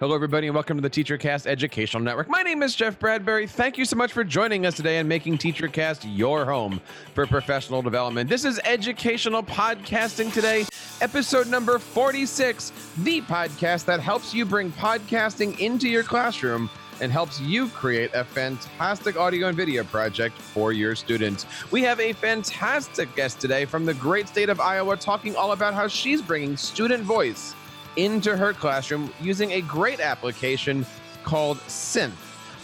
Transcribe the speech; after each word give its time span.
Hello, 0.00 0.12
everybody, 0.12 0.48
and 0.48 0.54
welcome 0.54 0.76
to 0.76 0.82
the 0.82 0.90
TeacherCast 0.90 1.46
Educational 1.46 2.02
Network. 2.02 2.28
My 2.28 2.42
name 2.42 2.64
is 2.64 2.74
Jeff 2.74 2.98
Bradbury. 2.98 3.46
Thank 3.46 3.78
you 3.78 3.84
so 3.84 3.94
much 3.94 4.12
for 4.12 4.24
joining 4.24 4.66
us 4.66 4.74
today 4.74 4.98
and 4.98 5.08
making 5.08 5.38
TeacherCast 5.38 6.04
your 6.04 6.44
home 6.44 6.80
for 7.14 7.28
professional 7.28 7.80
development. 7.80 8.28
This 8.28 8.44
is 8.44 8.60
educational 8.64 9.44
podcasting 9.44 10.32
today, 10.34 10.66
episode 11.00 11.46
number 11.46 11.78
46, 11.78 12.72
the 13.04 13.20
podcast 13.20 13.84
that 13.84 14.00
helps 14.00 14.34
you 14.34 14.44
bring 14.44 14.72
podcasting 14.72 15.56
into 15.60 15.88
your 15.88 16.02
classroom 16.02 16.68
and 17.00 17.12
helps 17.12 17.40
you 17.40 17.68
create 17.68 18.12
a 18.14 18.24
fantastic 18.24 19.16
audio 19.16 19.46
and 19.46 19.56
video 19.56 19.84
project 19.84 20.36
for 20.36 20.72
your 20.72 20.96
students. 20.96 21.46
We 21.70 21.82
have 21.82 22.00
a 22.00 22.14
fantastic 22.14 23.14
guest 23.14 23.40
today 23.40 23.64
from 23.64 23.84
the 23.84 23.94
great 23.94 24.26
state 24.26 24.48
of 24.48 24.58
Iowa 24.58 24.96
talking 24.96 25.36
all 25.36 25.52
about 25.52 25.72
how 25.72 25.86
she's 25.86 26.20
bringing 26.20 26.56
student 26.56 27.04
voice 27.04 27.54
into 27.96 28.36
her 28.36 28.52
classroom 28.52 29.12
using 29.20 29.52
a 29.52 29.60
great 29.60 30.00
application 30.00 30.86
called 31.24 31.58
Synth. 31.68 32.12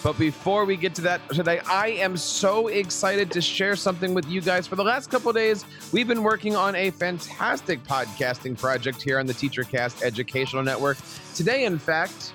But 0.03 0.19
before 0.19 0.65
we 0.65 0.77
get 0.77 0.95
to 0.95 1.03
that 1.03 1.29
today, 1.29 1.61
I 1.67 1.89
am 1.89 2.17
so 2.17 2.69
excited 2.69 3.31
to 3.33 3.43
share 3.43 3.77
something 3.77 4.15
with 4.15 4.27
you 4.29 4.41
guys. 4.41 4.67
For 4.67 4.77
the 4.77 4.85
last 4.85 5.11
couple 5.11 5.31
days, 5.33 5.67
we've 5.93 6.09
been 6.09 6.23
working 6.23 6.57
on 6.57 6.75
a 6.75 6.91
fantastic 6.91 7.85
podcasting 7.85 8.59
project 8.59 9.03
here 9.03 9.19
on 9.19 9.27
the 9.27 9.35
TeacherCast 9.35 10.03
Educational 10.03 10.63
Network. 10.63 10.97
Today, 11.35 11.67
in 11.67 11.79
fact, 11.79 12.33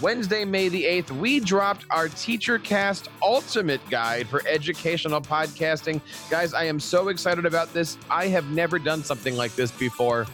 Wednesday, 0.00 0.44
May 0.44 0.68
the 0.68 0.82
8th, 0.82 1.12
we 1.12 1.38
dropped 1.38 1.86
our 1.90 2.08
TeacherCast 2.08 3.06
Ultimate 3.22 3.88
Guide 3.90 4.26
for 4.26 4.42
Educational 4.48 5.20
Podcasting. 5.20 6.00
Guys, 6.30 6.52
I 6.52 6.64
am 6.64 6.80
so 6.80 7.08
excited 7.08 7.46
about 7.46 7.72
this. 7.72 7.96
I 8.10 8.26
have 8.26 8.50
never 8.50 8.80
done 8.80 9.04
something 9.04 9.36
like 9.36 9.54
this 9.54 9.70
before. 9.70 10.26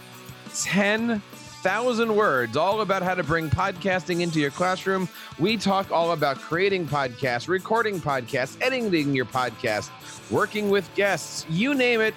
10 0.55 1.21
thousand 1.61 2.15
words 2.15 2.57
all 2.57 2.81
about 2.81 3.03
how 3.03 3.13
to 3.13 3.23
bring 3.23 3.47
podcasting 3.47 4.21
into 4.21 4.39
your 4.39 4.49
classroom. 4.49 5.07
We 5.37 5.57
talk 5.57 5.91
all 5.91 6.13
about 6.13 6.37
creating 6.37 6.87
podcasts, 6.87 7.47
recording 7.47 7.99
podcasts, 7.99 8.57
editing 8.61 9.13
your 9.13 9.25
podcast, 9.25 9.91
working 10.31 10.71
with 10.71 10.89
guests, 10.95 11.45
you 11.51 11.75
name 11.75 12.01
it. 12.01 12.15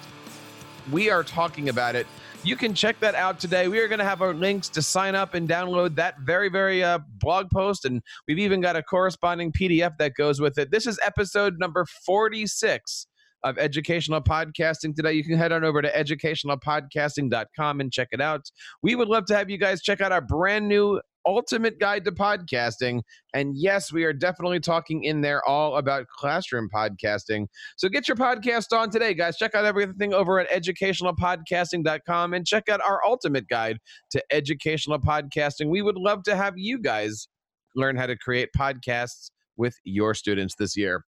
We 0.91 1.11
are 1.11 1.23
talking 1.23 1.69
about 1.69 1.95
it. 1.95 2.07
You 2.43 2.55
can 2.55 2.73
check 2.73 2.99
that 3.01 3.13
out 3.13 3.39
today. 3.39 3.67
We 3.67 3.77
are 3.79 3.87
going 3.87 3.99
to 3.99 4.05
have 4.05 4.23
our 4.23 4.33
links 4.33 4.67
to 4.69 4.81
sign 4.81 5.13
up 5.13 5.35
and 5.35 5.47
download 5.47 5.95
that 5.95 6.19
very, 6.21 6.49
very 6.49 6.83
uh, 6.83 6.99
blog 7.19 7.51
post. 7.51 7.85
And 7.85 8.01
we've 8.27 8.39
even 8.39 8.61
got 8.61 8.75
a 8.75 8.81
corresponding 8.81 9.51
PDF 9.51 9.97
that 9.99 10.15
goes 10.15 10.41
with 10.41 10.57
it. 10.57 10.71
This 10.71 10.87
is 10.87 10.99
episode 11.03 11.59
number 11.59 11.85
46 12.05 13.05
of 13.45 13.57
educational 13.59 14.21
podcasting 14.21 14.95
today. 14.95 15.13
You 15.13 15.23
can 15.23 15.37
head 15.37 15.51
on 15.51 15.63
over 15.63 15.81
to 15.81 15.91
educationalpodcasting.com 15.91 17.79
and 17.79 17.93
check 17.93 18.09
it 18.11 18.19
out. 18.19 18.51
We 18.81 18.95
would 18.95 19.07
love 19.07 19.25
to 19.27 19.35
have 19.37 19.49
you 19.49 19.57
guys 19.57 19.81
check 19.81 20.01
out 20.01 20.11
our 20.11 20.21
brand 20.21 20.67
new 20.67 20.99
ultimate 21.25 21.79
guide 21.79 22.05
to 22.05 22.11
podcasting. 22.11 23.01
And 23.33 23.55
yes, 23.55 23.91
we 23.91 24.03
are 24.03 24.13
definitely 24.13 24.59
talking 24.59 25.03
in 25.03 25.21
there 25.21 25.47
all 25.47 25.77
about 25.77 26.07
classroom 26.07 26.69
podcasting. 26.73 27.47
So 27.77 27.87
get 27.89 28.07
your 28.07 28.17
podcast 28.17 28.77
on 28.77 28.89
today, 28.89 29.13
guys. 29.13 29.37
Check 29.37 29.55
out 29.55 29.65
everything 29.65 30.13
over 30.13 30.39
at 30.39 30.49
educationalpodcasting.com 30.49 32.33
and 32.33 32.45
check 32.45 32.69
out 32.69 32.81
our 32.81 33.01
ultimate 33.05 33.47
guide 33.47 33.77
to 34.11 34.23
educational 34.31 34.99
podcasting. 34.99 35.69
We 35.69 35.81
would 35.81 35.97
love 35.97 36.23
to 36.23 36.35
have 36.35 36.53
you 36.57 36.79
guys 36.79 37.27
learn 37.75 37.95
how 37.95 38.07
to 38.07 38.17
create 38.17 38.49
podcasts 38.57 39.29
with 39.57 39.75
your 39.83 40.13
students 40.13 40.55
this 40.57 40.75
year. 40.75 41.03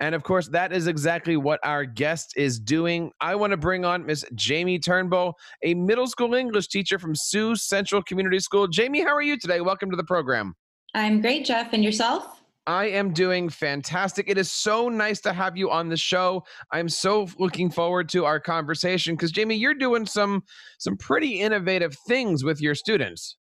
And 0.00 0.14
of 0.14 0.22
course, 0.22 0.48
that 0.48 0.72
is 0.72 0.86
exactly 0.86 1.36
what 1.36 1.60
our 1.64 1.84
guest 1.84 2.34
is 2.36 2.58
doing. 2.58 3.12
I 3.20 3.34
want 3.34 3.52
to 3.52 3.56
bring 3.56 3.84
on 3.84 4.06
Miss 4.06 4.24
Jamie 4.34 4.78
Turnbull, 4.78 5.34
a 5.62 5.74
middle 5.74 6.06
school 6.06 6.34
English 6.34 6.68
teacher 6.68 6.98
from 6.98 7.14
Sioux 7.14 7.56
Central 7.56 8.02
Community 8.02 8.38
School. 8.38 8.68
Jamie, 8.68 9.02
how 9.02 9.14
are 9.14 9.22
you 9.22 9.38
today? 9.38 9.60
Welcome 9.60 9.90
to 9.90 9.96
the 9.96 10.04
program. 10.04 10.54
I'm 10.94 11.20
great, 11.20 11.44
Jeff. 11.44 11.72
And 11.72 11.82
yourself? 11.82 12.42
I 12.66 12.86
am 12.86 13.12
doing 13.12 13.48
fantastic. 13.48 14.28
It 14.28 14.38
is 14.38 14.50
so 14.50 14.88
nice 14.88 15.20
to 15.22 15.32
have 15.32 15.56
you 15.56 15.70
on 15.70 15.88
the 15.88 15.96
show. 15.96 16.44
I'm 16.70 16.88
so 16.88 17.26
looking 17.38 17.70
forward 17.70 18.08
to 18.10 18.24
our 18.24 18.38
conversation 18.38 19.16
because 19.16 19.32
Jamie, 19.32 19.56
you're 19.56 19.74
doing 19.74 20.06
some 20.06 20.44
some 20.78 20.96
pretty 20.96 21.40
innovative 21.40 21.96
things 22.06 22.44
with 22.44 22.60
your 22.60 22.76
students. 22.76 23.36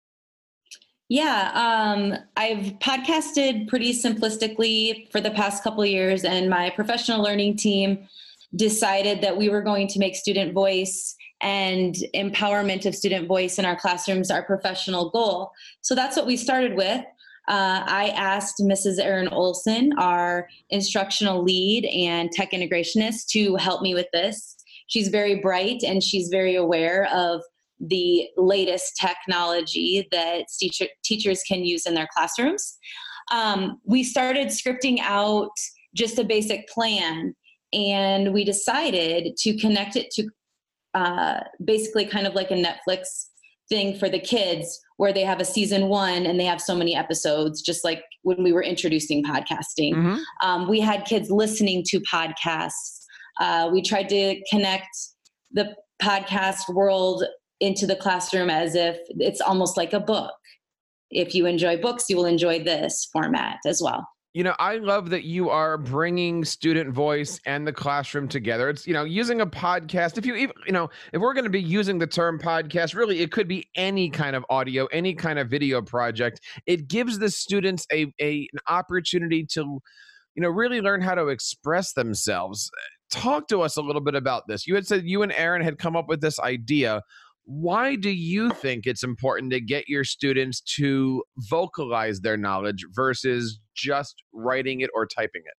Yeah, 1.11 1.51
um, 1.57 2.17
I've 2.37 2.79
podcasted 2.79 3.67
pretty 3.67 3.93
simplistically 3.93 5.11
for 5.11 5.21
the 5.21 5.33
past 5.33 5.65
couple 5.65 5.85
years, 5.85 6.23
and 6.23 6.49
my 6.49 6.71
professional 6.71 7.21
learning 7.21 7.57
team 7.57 8.07
decided 8.55 9.21
that 9.21 9.37
we 9.37 9.49
were 9.49 9.61
going 9.61 9.89
to 9.89 9.99
make 9.99 10.15
student 10.15 10.53
voice 10.55 11.17
and 11.41 11.97
empowerment 12.15 12.87
of 12.87 12.95
student 12.95 13.27
voice 13.27 13.59
in 13.59 13.65
our 13.65 13.75
classrooms 13.75 14.31
our 14.31 14.45
professional 14.45 15.11
goal. 15.11 15.51
So 15.81 15.97
that's 15.97 16.17
what 16.17 16.27
we 16.27 16.37
started 16.37 16.77
with. 16.77 17.05
Uh, 17.49 17.83
I 17.87 18.13
asked 18.15 18.61
Mrs. 18.61 19.01
Erin 19.01 19.27
Olson, 19.29 19.93
our 19.99 20.49
instructional 20.69 21.43
lead 21.43 21.87
and 21.87 22.31
tech 22.31 22.53
integrationist, 22.53 23.27
to 23.31 23.57
help 23.57 23.83
me 23.83 23.95
with 23.95 24.07
this. 24.13 24.57
She's 24.87 25.09
very 25.09 25.41
bright 25.41 25.83
and 25.85 26.05
she's 26.05 26.29
very 26.29 26.55
aware 26.55 27.09
of 27.13 27.43
the 27.81 28.29
latest 28.37 28.97
technology 29.01 30.07
that 30.13 30.45
teacher, 30.59 30.87
teachers 31.05 31.43
can 31.43 31.65
use 31.65 31.87
in 31.87 31.95
their 31.95 32.09
classrooms. 32.13 32.79
Um, 33.33 33.81
we 33.85 34.05
started 34.05 34.49
scripting 34.49 34.99
out 35.01 35.53
just 35.95 36.19
a 36.19 36.25
basic 36.25 36.69
plan, 36.69 37.35
and 37.73 38.33
we 38.33 38.45
decided 38.45 39.37
to 39.39 39.57
connect 39.59 39.97
it 39.97 40.11
to 40.13 40.29
uh, 40.95 41.41
basically 41.65 42.05
kind 42.05 42.27
of 42.27 42.35
like 42.35 42.51
a 42.51 42.55
Netflix 42.55 43.27
thing 43.69 43.97
for 43.97 44.09
the 44.09 44.19
kids 44.19 44.81
where 44.97 45.13
they 45.13 45.23
have 45.23 45.41
a 45.41 45.45
season 45.45 45.89
one 45.89 46.27
and 46.27 46.39
they 46.39 46.45
have 46.45 46.61
so 46.61 46.75
many 46.75 46.95
episodes, 46.95 47.63
just 47.63 47.85
like 47.85 48.03
when 48.23 48.43
we 48.43 48.53
were 48.53 48.63
introducing 48.63 49.25
podcasting. 49.25 49.95
Mm-hmm. 49.95 50.17
Um, 50.43 50.69
we 50.69 50.81
had 50.81 51.05
kids 51.05 51.31
listening 51.31 51.85
to 51.87 52.01
podcasts. 52.01 53.05
Uh, 53.39 53.71
we 53.73 53.81
tried 53.81 54.09
to 54.09 54.41
connect 54.51 54.89
the 55.53 55.75
podcast 56.03 56.69
world 56.75 57.25
into 57.61 57.87
the 57.87 57.97
classroom 57.97 58.51
as 58.51 58.75
if 58.75 58.99
it's 59.19 59.41
almost 59.41 59.77
like 59.77 59.93
a 59.93 60.01
book. 60.01 60.33
If 61.11 61.35
you 61.35 61.47
enjoy 61.47 61.77
books, 61.77 62.07
you 62.09 62.17
will 62.17 62.27
enjoy 62.27 62.63
this 62.63 63.09
format 63.13 63.59
as 63.67 63.83
well. 63.83 64.07
You 64.33 64.45
know, 64.45 64.55
I 64.61 64.77
love 64.77 65.11
that 65.11 65.25
you 65.25 65.51
are 65.51 65.77
bringing 65.77 66.45
student 66.45 66.95
voice 66.95 67.41
and 67.47 67.67
the 67.67 67.73
classroom 67.73 68.29
together. 68.29 68.69
It's, 68.69 68.87
you 68.87 68.95
know, 68.95 69.03
using 69.03 69.41
a 69.41 69.47
podcast. 69.47 70.19
If 70.19 70.25
you, 70.25 70.37
even, 70.37 70.55
you 70.67 70.73
know, 70.73 70.89
if 71.13 71.21
we're 71.21 71.35
going 71.35 71.45
to 71.45 71.51
be 71.51 71.61
using 71.61 71.99
the 71.99 72.07
term 72.07 72.39
podcast, 72.39 72.95
really, 72.95 73.23
it 73.23 73.33
could 73.33 73.49
be 73.49 73.67
any 73.75 74.09
kind 74.09 74.37
of 74.37 74.45
audio, 74.49 74.87
any 74.87 75.15
kind 75.15 75.41
of 75.41 75.51
video 75.51 75.83
project. 75.83 76.41
It 76.67 76.87
gives 76.87 77.19
the 77.19 77.29
students 77.29 77.89
a, 77.93 78.07
a 78.21 78.49
an 78.53 78.61
opportunity 78.69 79.45
to, 79.47 79.81
you 80.37 80.43
know, 80.43 80.49
really 80.49 80.81
learn 80.81 81.01
how 81.01 81.17
to 81.17 81.27
express 81.27 81.95
themselves. 81.95 82.71
Talk 83.11 83.49
to 83.49 83.63
us 83.63 83.77
a 83.77 83.83
little 83.83 84.01
bit 84.01 84.15
about 84.15 84.47
this. 84.47 84.65
You 84.65 84.77
had 84.77 84.87
said 84.87 85.03
you 85.07 85.23
and 85.23 85.33
Erin 85.33 85.63
had 85.63 85.79
come 85.79 85.97
up 85.97 86.09
with 86.09 86.21
this 86.21 86.39
idea 86.39 87.03
why 87.45 87.97
do 87.97 88.11
you 88.11 88.51
think 88.51 88.87
it's 88.87 89.03
important 89.03 89.53
to 89.53 89.61
get 89.61 89.89
your 89.89 90.05
students 90.05 90.61
to 90.77 91.23
vocalize 91.37 92.21
their 92.21 92.37
knowledge 92.37 92.85
versus 92.95 93.59
just 93.75 94.15
writing 94.33 94.81
it 94.81 94.91
or 94.95 95.07
typing 95.07 95.43
it? 95.45 95.55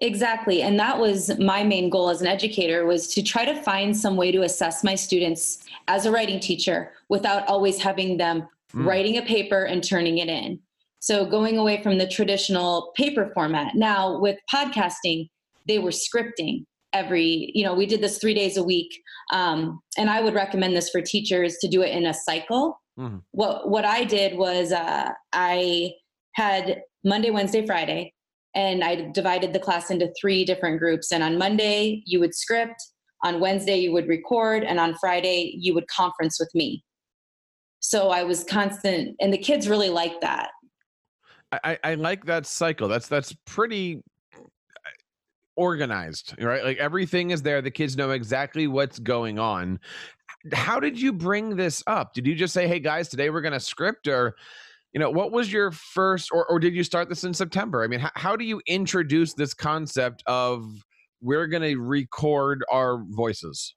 Exactly. 0.00 0.62
And 0.62 0.78
that 0.78 0.98
was 0.98 1.38
my 1.38 1.62
main 1.62 1.88
goal 1.88 2.10
as 2.10 2.20
an 2.20 2.26
educator 2.26 2.84
was 2.84 3.08
to 3.14 3.22
try 3.22 3.44
to 3.44 3.54
find 3.62 3.96
some 3.96 4.16
way 4.16 4.32
to 4.32 4.42
assess 4.42 4.82
my 4.82 4.96
students 4.96 5.64
as 5.88 6.04
a 6.04 6.10
writing 6.10 6.40
teacher 6.40 6.92
without 7.08 7.46
always 7.46 7.80
having 7.80 8.16
them 8.16 8.46
mm. 8.74 8.84
writing 8.84 9.16
a 9.16 9.22
paper 9.22 9.64
and 9.64 9.84
turning 9.84 10.18
it 10.18 10.28
in. 10.28 10.58
So 10.98 11.24
going 11.24 11.58
away 11.58 11.82
from 11.82 11.98
the 11.98 12.08
traditional 12.08 12.92
paper 12.96 13.30
format. 13.34 13.74
Now 13.76 14.18
with 14.18 14.38
podcasting, 14.52 15.28
they 15.66 15.78
were 15.78 15.90
scripting 15.90 16.64
every 16.94 17.50
you 17.54 17.64
know 17.64 17.74
we 17.74 17.84
did 17.84 18.00
this 18.00 18.18
three 18.18 18.32
days 18.32 18.56
a 18.56 18.62
week 18.62 19.02
um, 19.32 19.80
and 19.98 20.08
i 20.08 20.22
would 20.22 20.34
recommend 20.34 20.74
this 20.74 20.88
for 20.88 21.02
teachers 21.02 21.56
to 21.60 21.68
do 21.68 21.82
it 21.82 21.90
in 21.90 22.06
a 22.06 22.14
cycle 22.14 22.80
mm-hmm. 22.98 23.18
what 23.32 23.68
what 23.68 23.84
i 23.84 24.04
did 24.04 24.38
was 24.38 24.72
uh, 24.72 25.10
i 25.32 25.92
had 26.34 26.80
monday 27.04 27.30
wednesday 27.30 27.66
friday 27.66 28.12
and 28.54 28.82
i 28.82 29.10
divided 29.12 29.52
the 29.52 29.58
class 29.58 29.90
into 29.90 30.10
three 30.18 30.44
different 30.44 30.78
groups 30.78 31.12
and 31.12 31.22
on 31.22 31.36
monday 31.36 32.02
you 32.06 32.20
would 32.20 32.34
script 32.34 32.80
on 33.24 33.40
wednesday 33.40 33.76
you 33.76 33.92
would 33.92 34.08
record 34.08 34.62
and 34.62 34.78
on 34.78 34.94
friday 35.00 35.54
you 35.58 35.74
would 35.74 35.86
conference 35.88 36.38
with 36.38 36.50
me 36.54 36.82
so 37.80 38.08
i 38.10 38.22
was 38.22 38.44
constant 38.44 39.14
and 39.20 39.32
the 39.32 39.38
kids 39.38 39.68
really 39.68 39.90
liked 39.90 40.20
that 40.20 40.50
I, 41.62 41.78
I 41.84 41.94
like 41.94 42.24
that 42.24 42.46
cycle. 42.46 42.88
That's 42.88 43.06
that's 43.06 43.32
pretty 43.46 44.02
organized, 45.56 46.34
right? 46.40 46.64
Like 46.64 46.78
everything 46.78 47.30
is 47.30 47.42
there. 47.42 47.62
The 47.62 47.70
kids 47.70 47.96
know 47.96 48.10
exactly 48.10 48.66
what's 48.66 48.98
going 48.98 49.38
on. 49.38 49.80
How 50.52 50.78
did 50.78 51.00
you 51.00 51.12
bring 51.12 51.56
this 51.56 51.82
up? 51.86 52.14
Did 52.14 52.26
you 52.26 52.34
just 52.34 52.52
say, 52.52 52.68
"Hey 52.68 52.80
guys, 52.80 53.08
today 53.08 53.30
we're 53.30 53.40
going 53.40 53.52
to 53.52 53.60
script," 53.60 54.08
or 54.08 54.36
you 54.92 55.00
know, 55.00 55.10
what 55.10 55.32
was 55.32 55.52
your 55.52 55.70
first, 55.72 56.30
or 56.32 56.46
or 56.46 56.58
did 56.58 56.74
you 56.74 56.84
start 56.84 57.08
this 57.08 57.24
in 57.24 57.34
September? 57.34 57.82
I 57.82 57.86
mean, 57.86 58.00
how, 58.00 58.10
how 58.14 58.36
do 58.36 58.44
you 58.44 58.60
introduce 58.66 59.34
this 59.34 59.54
concept 59.54 60.22
of 60.26 60.84
we're 61.20 61.46
going 61.46 61.62
to 61.62 61.76
record 61.76 62.64
our 62.70 63.02
voices? 63.08 63.74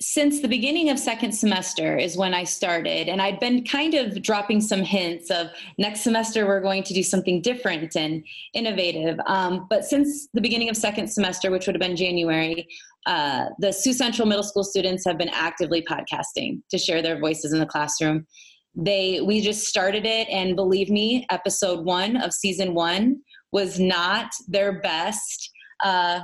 Since 0.00 0.40
the 0.40 0.48
beginning 0.48 0.90
of 0.90 0.98
second 0.98 1.32
semester 1.32 1.96
is 1.96 2.18
when 2.18 2.34
I 2.34 2.44
started, 2.44 3.08
and 3.08 3.22
I'd 3.22 3.40
been 3.40 3.64
kind 3.64 3.94
of 3.94 4.20
dropping 4.22 4.60
some 4.60 4.82
hints 4.82 5.30
of 5.30 5.48
next 5.78 6.02
semester 6.02 6.46
we're 6.46 6.60
going 6.60 6.82
to 6.82 6.92
do 6.92 7.02
something 7.02 7.40
different 7.40 7.96
and 7.96 8.22
innovative. 8.52 9.18
Um, 9.26 9.66
but 9.70 9.86
since 9.86 10.28
the 10.34 10.42
beginning 10.42 10.68
of 10.68 10.76
second 10.76 11.08
semester, 11.08 11.50
which 11.50 11.66
would 11.66 11.74
have 11.74 11.80
been 11.80 11.96
January, 11.96 12.68
uh, 13.06 13.46
the 13.58 13.72
Sioux 13.72 13.94
Central 13.94 14.28
Middle 14.28 14.42
School 14.42 14.64
students 14.64 15.04
have 15.06 15.16
been 15.16 15.30
actively 15.30 15.82
podcasting 15.82 16.60
to 16.70 16.76
share 16.76 17.00
their 17.00 17.18
voices 17.18 17.54
in 17.54 17.58
the 17.58 17.66
classroom. 17.66 18.26
They 18.74 19.22
we 19.22 19.40
just 19.40 19.64
started 19.64 20.04
it, 20.04 20.28
and 20.28 20.56
believe 20.56 20.90
me, 20.90 21.26
episode 21.30 21.86
one 21.86 22.18
of 22.18 22.34
season 22.34 22.74
one 22.74 23.22
was 23.50 23.80
not 23.80 24.30
their 24.46 24.80
best. 24.80 25.50
Uh, 25.82 26.20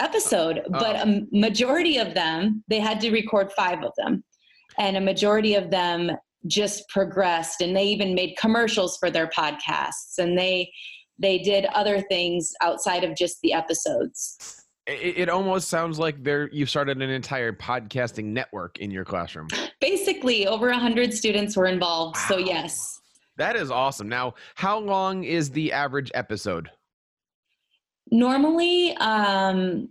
episode, 0.00 0.62
oh. 0.64 0.70
but 0.70 0.96
a 0.96 1.26
majority 1.32 1.98
of 1.98 2.14
them, 2.14 2.64
they 2.68 2.80
had 2.80 3.00
to 3.00 3.10
record 3.10 3.52
five 3.52 3.82
of 3.82 3.92
them. 3.96 4.24
And 4.78 4.96
a 4.96 5.00
majority 5.00 5.54
of 5.54 5.70
them 5.70 6.12
just 6.46 6.88
progressed 6.88 7.60
and 7.60 7.76
they 7.76 7.84
even 7.84 8.14
made 8.14 8.36
commercials 8.38 8.96
for 8.96 9.10
their 9.10 9.26
podcasts 9.28 10.18
and 10.18 10.38
they 10.38 10.70
they 11.18 11.38
did 11.38 11.66
other 11.66 12.00
things 12.02 12.52
outside 12.62 13.04
of 13.04 13.14
just 13.14 13.40
the 13.42 13.52
episodes 13.52 14.64
it, 14.86 15.18
it 15.18 15.28
almost 15.28 15.68
sounds 15.68 15.98
like 15.98 16.22
there 16.22 16.48
you've 16.50 16.70
started 16.70 17.00
an 17.02 17.10
entire 17.10 17.52
podcasting 17.52 18.24
network 18.26 18.78
in 18.78 18.90
your 18.90 19.04
classroom 19.04 19.48
basically 19.80 20.46
over 20.46 20.68
100 20.68 21.12
students 21.12 21.56
were 21.56 21.66
involved 21.66 22.16
wow. 22.16 22.26
so 22.28 22.38
yes 22.38 23.00
that 23.36 23.54
is 23.54 23.70
awesome 23.70 24.08
now 24.08 24.32
how 24.54 24.78
long 24.78 25.24
is 25.24 25.50
the 25.50 25.72
average 25.72 26.10
episode 26.14 26.70
normally 28.10 28.96
um 28.96 29.88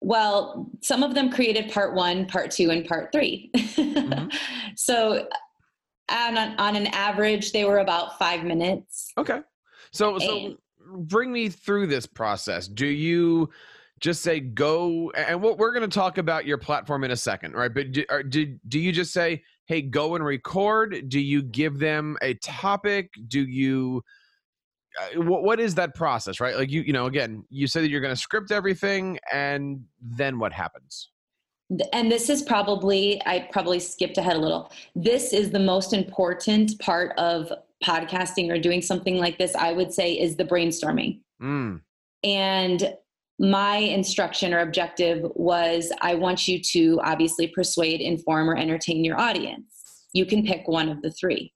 well 0.00 0.70
some 0.80 1.02
of 1.02 1.14
them 1.14 1.30
created 1.30 1.70
part 1.70 1.94
one 1.94 2.26
part 2.26 2.50
two 2.50 2.70
and 2.70 2.86
part 2.86 3.12
3 3.12 3.50
mm-hmm. 3.54 4.28
so 4.76 5.26
on, 6.08 6.36
on 6.36 6.76
an 6.76 6.86
average 6.88 7.52
they 7.52 7.64
were 7.64 7.78
about 7.78 8.18
five 8.18 8.44
minutes. 8.44 9.12
Okay. 9.16 9.40
So 9.92 10.18
so 10.18 10.56
bring 10.96 11.32
me 11.32 11.48
through 11.48 11.86
this 11.86 12.06
process. 12.06 12.68
Do 12.68 12.86
you 12.86 13.50
just 14.00 14.22
say 14.22 14.40
go 14.40 15.10
and 15.12 15.40
what 15.40 15.56
we're 15.56 15.72
going 15.72 15.88
to 15.88 15.94
talk 15.94 16.18
about 16.18 16.46
your 16.46 16.58
platform 16.58 17.04
in 17.04 17.10
a 17.10 17.16
second 17.16 17.54
right? 17.54 17.72
But 17.72 17.92
do, 17.92 18.04
do, 18.28 18.58
do 18.68 18.78
you 18.78 18.92
just 18.92 19.12
say 19.12 19.42
hey 19.66 19.82
go 19.82 20.14
and 20.14 20.24
record 20.24 21.08
do 21.08 21.20
you 21.20 21.42
give 21.42 21.78
them 21.78 22.16
a 22.22 22.34
topic? 22.34 23.10
Do 23.28 23.42
you 23.42 24.02
what, 25.16 25.42
what 25.42 25.60
is 25.60 25.74
that 25.74 25.94
process 25.94 26.40
right? 26.40 26.56
Like 26.56 26.70
you 26.70 26.82
you 26.82 26.92
know 26.92 27.06
again 27.06 27.44
you 27.50 27.66
say 27.66 27.80
that 27.80 27.88
you're 27.88 28.00
going 28.00 28.14
to 28.14 28.20
script 28.20 28.50
everything 28.50 29.18
and 29.32 29.84
then 30.00 30.38
what 30.38 30.52
happens? 30.52 31.10
And 31.92 32.10
this 32.10 32.28
is 32.28 32.42
probably 32.42 33.20
i 33.26 33.48
probably 33.52 33.80
skipped 33.80 34.18
ahead 34.18 34.36
a 34.36 34.40
little. 34.40 34.70
This 34.94 35.32
is 35.32 35.50
the 35.50 35.58
most 35.58 35.92
important 35.92 36.78
part 36.78 37.16
of 37.18 37.52
podcasting 37.82 38.50
or 38.50 38.58
doing 38.58 38.80
something 38.80 39.18
like 39.18 39.36
this 39.36 39.54
i 39.54 39.72
would 39.72 39.92
say 39.92 40.12
is 40.12 40.36
the 40.36 40.44
brainstorming. 40.44 41.20
Mm. 41.42 41.80
and 42.22 42.94
my 43.40 43.76
instruction 43.78 44.54
or 44.54 44.60
objective 44.60 45.26
was 45.34 45.92
i 46.00 46.14
want 46.14 46.46
you 46.46 46.60
to 46.60 47.00
obviously 47.02 47.48
persuade 47.48 48.00
inform 48.00 48.48
or 48.48 48.56
entertain 48.56 49.04
your 49.04 49.18
audience. 49.18 50.06
You 50.12 50.24
can 50.24 50.46
pick 50.46 50.68
one 50.68 50.88
of 50.88 51.02
the 51.02 51.10
three 51.10 51.52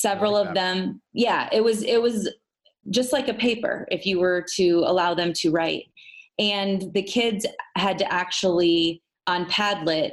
several 0.00 0.32
like 0.32 0.48
of 0.48 0.54
that. 0.54 0.54
them 0.54 1.02
yeah 1.12 1.48
it 1.52 1.62
was 1.62 1.82
it 1.82 2.00
was 2.00 2.28
just 2.90 3.12
like 3.12 3.28
a 3.28 3.34
paper 3.34 3.86
if 3.90 4.06
you 4.06 4.18
were 4.18 4.44
to 4.56 4.82
allow 4.86 5.14
them 5.14 5.32
to 5.34 5.50
write. 5.50 5.84
And 6.38 6.92
the 6.94 7.02
kids 7.02 7.46
had 7.76 7.98
to 7.98 8.12
actually 8.12 9.02
on 9.26 9.46
padlet 9.46 10.12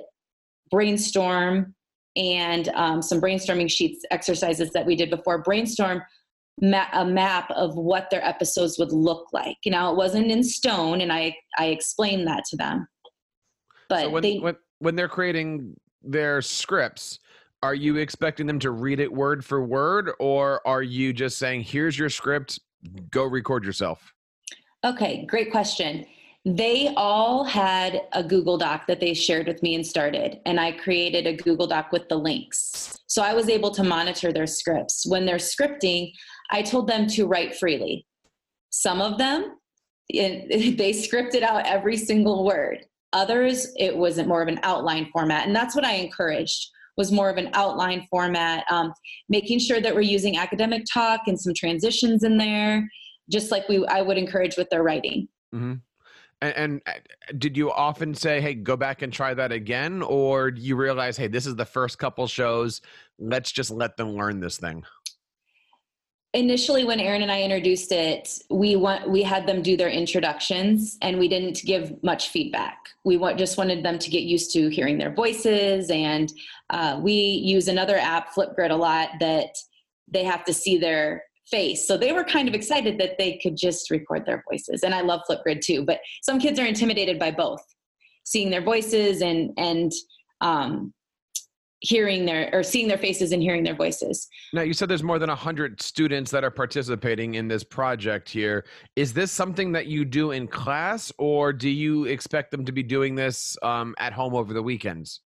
brainstorm 0.71 1.73
and 2.15 2.69
um, 2.69 3.01
some 3.01 3.21
brainstorming 3.21 3.69
sheets 3.69 4.03
exercises 4.11 4.71
that 4.71 4.85
we 4.85 4.95
did 4.95 5.09
before 5.09 5.41
brainstorm 5.41 6.01
ma- 6.61 6.87
a 6.93 7.05
map 7.05 7.49
of 7.51 7.75
what 7.75 8.09
their 8.09 8.25
episodes 8.25 8.79
would 8.79 8.91
look 8.91 9.27
like. 9.31 9.57
You 9.63 9.71
know 9.71 9.91
it 9.91 9.97
wasn't 9.97 10.31
in 10.31 10.43
stone 10.43 11.01
and 11.01 11.13
i 11.13 11.35
i 11.57 11.67
explained 11.67 12.27
that 12.27 12.43
to 12.49 12.57
them. 12.57 12.87
But 13.87 14.05
so 14.05 14.09
when, 14.09 14.23
they 14.23 14.39
when, 14.39 14.55
when 14.79 14.95
they're 14.95 15.07
creating 15.07 15.75
their 16.01 16.41
scripts 16.41 17.19
are 17.65 17.73
you 17.73 17.97
expecting 17.97 18.45
them 18.45 18.59
to 18.59 18.69
read 18.69 18.99
it 18.99 19.11
word 19.11 19.43
for 19.43 19.65
word 19.65 20.11
or 20.19 20.65
are 20.67 20.83
you 20.83 21.11
just 21.11 21.39
saying 21.39 21.61
here's 21.61 21.97
your 21.97 22.11
script 22.11 22.59
go 23.09 23.23
record 23.23 23.65
yourself 23.65 24.13
okay 24.83 25.25
great 25.25 25.49
question. 25.51 26.05
They 26.47 26.93
all 26.95 27.43
had 27.43 28.03
a 28.13 28.23
google 28.23 28.59
doc 28.59 28.85
that 28.85 28.99
they 28.99 29.15
shared 29.15 29.47
with 29.47 29.63
me 29.63 29.73
and 29.73 29.85
started 29.85 30.41
and 30.45 30.59
i 30.59 30.73
created 30.73 31.25
a 31.25 31.35
google 31.35 31.65
doc 31.65 31.91
with 31.91 32.07
the 32.07 32.15
links. 32.15 32.99
So 33.07 33.23
i 33.23 33.33
was 33.33 33.49
able 33.49 33.71
to 33.71 33.83
monitor 33.83 34.31
their 34.31 34.45
scripts. 34.45 35.07
When 35.07 35.25
they're 35.25 35.37
scripting 35.37 36.13
i 36.51 36.61
told 36.61 36.87
them 36.87 37.07
to 37.07 37.25
write 37.25 37.55
freely. 37.55 38.05
Some 38.69 39.01
of 39.01 39.17
them 39.17 39.57
they 40.13 40.91
scripted 40.91 41.41
out 41.41 41.65
every 41.65 41.97
single 41.97 42.45
word. 42.45 42.85
Others 43.11 43.73
it 43.75 43.97
wasn't 43.97 44.27
more 44.27 44.43
of 44.43 44.49
an 44.49 44.59
outline 44.61 45.09
format 45.11 45.47
and 45.47 45.55
that's 45.55 45.73
what 45.73 45.83
i 45.83 45.93
encouraged 45.93 46.69
was 46.97 47.11
more 47.11 47.29
of 47.29 47.37
an 47.37 47.49
outline 47.53 48.07
format, 48.09 48.63
um, 48.71 48.93
making 49.29 49.59
sure 49.59 49.81
that 49.81 49.93
we're 49.93 50.01
using 50.01 50.37
academic 50.37 50.83
talk 50.91 51.21
and 51.27 51.39
some 51.39 51.53
transitions 51.53 52.23
in 52.23 52.37
there, 52.37 52.87
just 53.29 53.51
like 53.51 53.67
we 53.67 53.85
I 53.87 54.01
would 54.01 54.17
encourage 54.17 54.57
with 54.57 54.69
their 54.69 54.83
writing. 54.83 55.27
Mm-hmm. 55.53 55.73
And, 56.41 56.55
and, 56.57 56.81
uh, 56.85 56.91
did 57.37 57.55
you 57.55 57.71
often 57.71 58.13
say, 58.13 58.41
"Hey, 58.41 58.53
go 58.53 58.75
back 58.75 59.01
and 59.01 59.11
try 59.11 59.33
that 59.33 59.51
again," 59.51 60.01
or 60.01 60.51
do 60.51 60.61
you 60.61 60.75
realize, 60.75 61.17
"Hey, 61.17 61.27
this 61.27 61.45
is 61.45 61.55
the 61.55 61.65
first 61.65 61.97
couple 61.97 62.27
shows. 62.27 62.81
Let's 63.17 63.51
just 63.51 63.71
let 63.71 63.95
them 63.97 64.15
learn 64.15 64.41
this 64.41 64.57
thing"? 64.57 64.83
Initially 66.35 66.83
when 66.83 66.99
Erin 66.99 67.21
and 67.21 67.31
i 67.31 67.41
introduced 67.41 67.93
it 67.93 68.39
we 68.49 68.75
want 68.75 69.09
we 69.09 69.23
had 69.23 69.47
them 69.47 69.61
do 69.61 69.77
their 69.77 69.89
introductions 69.89 70.97
and 71.01 71.17
we 71.17 71.29
didn't 71.29 71.63
give 71.63 72.03
much 72.03 72.27
feedback. 72.27 72.77
We 73.05 73.15
want, 73.15 73.37
just 73.37 73.57
wanted 73.57 73.83
them 73.83 73.97
to 73.97 74.09
get 74.09 74.23
used 74.23 74.51
to 74.51 74.67
hearing 74.67 74.97
their 74.97 75.13
voices 75.13 75.89
and 75.89 76.33
uh, 76.71 76.99
we 77.01 77.13
use 77.13 77.69
another 77.69 77.95
app 77.95 78.33
flipgrid 78.33 78.71
a 78.71 78.75
lot 78.75 79.11
that 79.21 79.55
they 80.09 80.25
have 80.25 80.43
to 80.43 80.53
see 80.53 80.77
their 80.77 81.23
face. 81.49 81.87
So 81.87 81.95
they 81.95 82.11
were 82.11 82.25
kind 82.25 82.49
of 82.49 82.53
excited 82.53 82.99
that 82.99 83.17
they 83.17 83.37
could 83.41 83.55
just 83.55 83.89
record 83.89 84.25
their 84.25 84.43
voices 84.51 84.83
and 84.83 84.93
i 84.93 84.99
love 84.99 85.21
flipgrid 85.29 85.61
too 85.61 85.85
but 85.85 86.01
some 86.21 86.37
kids 86.37 86.59
are 86.59 86.65
intimidated 86.65 87.17
by 87.17 87.31
both 87.31 87.63
seeing 88.25 88.49
their 88.49 88.61
voices 88.61 89.21
and 89.21 89.51
and 89.57 89.93
um, 90.41 90.93
hearing 91.85 92.25
their 92.25 92.49
or 92.51 92.63
seeing 92.63 92.87
their 92.87 92.97
faces 92.97 93.31
and 93.31 93.41
hearing 93.41 93.63
their 93.63 93.75
voices. 93.75 94.27
Now 94.53 94.63
you 94.63 94.73
said 94.73 94.89
there's 94.89 95.03
more 95.03 95.19
than 95.19 95.29
100 95.29 95.81
students 95.81 96.31
that 96.31 96.43
are 96.43 96.51
participating 96.51 97.35
in 97.35 97.47
this 97.47 97.63
project 97.63 98.27
here. 98.29 98.65
Is 98.95 99.13
this 99.13 99.31
something 99.31 99.71
that 99.73 99.85
you 99.85 100.03
do 100.03 100.31
in 100.31 100.47
class 100.47 101.11
or 101.17 101.53
do 101.53 101.69
you 101.69 102.05
expect 102.05 102.51
them 102.51 102.65
to 102.65 102.71
be 102.71 102.83
doing 102.83 103.15
this 103.15 103.57
um, 103.61 103.95
at 103.99 104.13
home 104.13 104.35
over 104.35 104.53
the 104.53 104.63
weekends? 104.63 105.21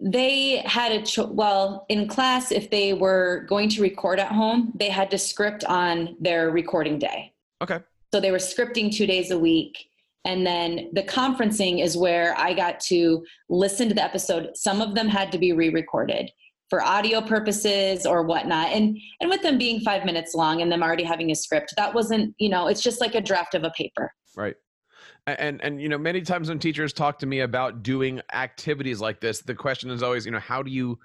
They 0.00 0.56
had 0.64 0.90
a 0.90 1.02
cho- 1.02 1.26
well 1.26 1.86
in 1.88 2.08
class 2.08 2.50
if 2.50 2.70
they 2.70 2.92
were 2.92 3.46
going 3.48 3.68
to 3.70 3.82
record 3.82 4.18
at 4.18 4.32
home, 4.32 4.72
they 4.74 4.88
had 4.88 5.12
to 5.12 5.18
script 5.18 5.64
on 5.64 6.16
their 6.18 6.50
recording 6.50 6.98
day. 6.98 7.32
Okay. 7.62 7.78
So 8.12 8.20
they 8.20 8.32
were 8.32 8.38
scripting 8.38 8.92
2 8.92 9.06
days 9.06 9.30
a 9.30 9.38
week 9.38 9.91
and 10.24 10.46
then 10.46 10.90
the 10.92 11.02
conferencing 11.02 11.82
is 11.82 11.96
where 11.96 12.38
I 12.38 12.54
got 12.54 12.78
to 12.80 13.24
listen 13.48 13.88
to 13.88 13.94
the 13.94 14.04
episode. 14.04 14.50
Some 14.54 14.80
of 14.80 14.94
them 14.94 15.08
had 15.08 15.32
to 15.32 15.38
be 15.38 15.52
re-recorded 15.52 16.30
for 16.70 16.82
audio 16.82 17.20
purposes 17.20 18.06
or 18.06 18.22
whatnot. 18.22 18.68
And 18.68 18.96
and 19.20 19.28
with 19.28 19.42
them 19.42 19.58
being 19.58 19.80
five 19.80 20.04
minutes 20.04 20.34
long 20.34 20.62
and 20.62 20.70
them 20.70 20.82
already 20.82 21.04
having 21.04 21.30
a 21.30 21.34
script, 21.34 21.74
that 21.76 21.92
wasn't, 21.92 22.34
you 22.38 22.48
know, 22.48 22.68
it's 22.68 22.80
just 22.80 23.00
like 23.00 23.14
a 23.14 23.20
draft 23.20 23.54
of 23.54 23.64
a 23.64 23.70
paper. 23.70 24.12
Right. 24.36 24.54
And 25.26 25.60
and 25.62 25.82
you 25.82 25.88
know, 25.88 25.98
many 25.98 26.22
times 26.22 26.48
when 26.48 26.58
teachers 26.58 26.92
talk 26.92 27.18
to 27.18 27.26
me 27.26 27.40
about 27.40 27.82
doing 27.82 28.20
activities 28.32 29.00
like 29.00 29.20
this, 29.20 29.40
the 29.40 29.54
question 29.54 29.90
is 29.90 30.02
always, 30.02 30.24
you 30.24 30.32
know, 30.32 30.40
how 30.40 30.62
do 30.62 30.70
you 30.70 30.98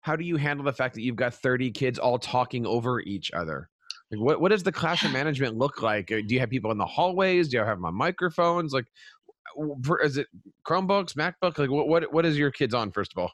how 0.00 0.16
do 0.16 0.24
you 0.24 0.36
handle 0.36 0.64
the 0.64 0.72
fact 0.72 0.94
that 0.94 1.00
you've 1.00 1.16
got 1.16 1.32
30 1.32 1.70
kids 1.70 1.98
all 1.98 2.18
talking 2.18 2.66
over 2.66 3.00
each 3.00 3.30
other? 3.32 3.70
Like 4.10 4.20
what, 4.20 4.40
what 4.40 4.50
does 4.50 4.62
the 4.62 4.72
classroom 4.72 5.12
management 5.12 5.56
look 5.56 5.82
like? 5.82 6.12
Uh, 6.12 6.20
do 6.26 6.34
you 6.34 6.40
have 6.40 6.50
people 6.50 6.70
in 6.70 6.78
the 6.78 6.86
hallways? 6.86 7.48
Do 7.48 7.56
you 7.56 7.64
have 7.64 7.82
on 7.82 7.94
microphones? 7.94 8.72
Like, 8.72 8.86
is 10.02 10.16
it 10.16 10.26
Chromebooks, 10.66 11.14
MacBook? 11.14 11.58
Like, 11.58 11.70
what, 11.70 11.88
what, 11.88 12.12
what 12.12 12.26
is 12.26 12.36
your 12.36 12.50
kids 12.50 12.74
on, 12.74 12.90
first 12.92 13.12
of 13.12 13.18
all? 13.18 13.32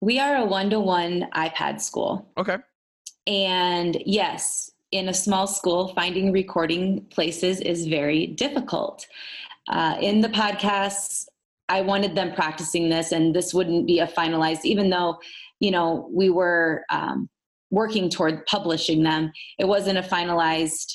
We 0.00 0.18
are 0.18 0.36
a 0.36 0.44
one 0.44 0.70
to 0.70 0.80
one 0.80 1.28
iPad 1.34 1.80
school. 1.80 2.30
Okay. 2.38 2.56
And 3.26 4.00
yes, 4.06 4.70
in 4.92 5.08
a 5.08 5.14
small 5.14 5.46
school, 5.46 5.88
finding 5.88 6.32
recording 6.32 7.04
places 7.10 7.60
is 7.60 7.86
very 7.86 8.26
difficult. 8.26 9.06
Uh, 9.68 9.96
in 10.00 10.20
the 10.20 10.28
podcasts, 10.28 11.26
I 11.68 11.82
wanted 11.82 12.14
them 12.14 12.32
practicing 12.32 12.88
this, 12.88 13.12
and 13.12 13.34
this 13.34 13.52
wouldn't 13.52 13.86
be 13.86 13.98
a 13.98 14.06
finalized, 14.06 14.64
even 14.64 14.88
though, 14.88 15.18
you 15.60 15.70
know, 15.70 16.08
we 16.10 16.30
were 16.30 16.84
um, 16.90 17.28
working 17.70 18.08
toward 18.10 18.44
publishing 18.46 19.02
them. 19.02 19.30
It 19.58 19.66
wasn't 19.66 19.98
a 19.98 20.02
finalized 20.02 20.94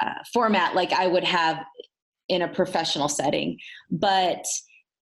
uh, 0.00 0.14
format 0.32 0.74
like 0.74 0.92
I 0.92 1.06
would 1.06 1.24
have 1.24 1.64
in 2.28 2.42
a 2.42 2.48
professional 2.48 3.08
setting. 3.08 3.58
But 3.90 4.44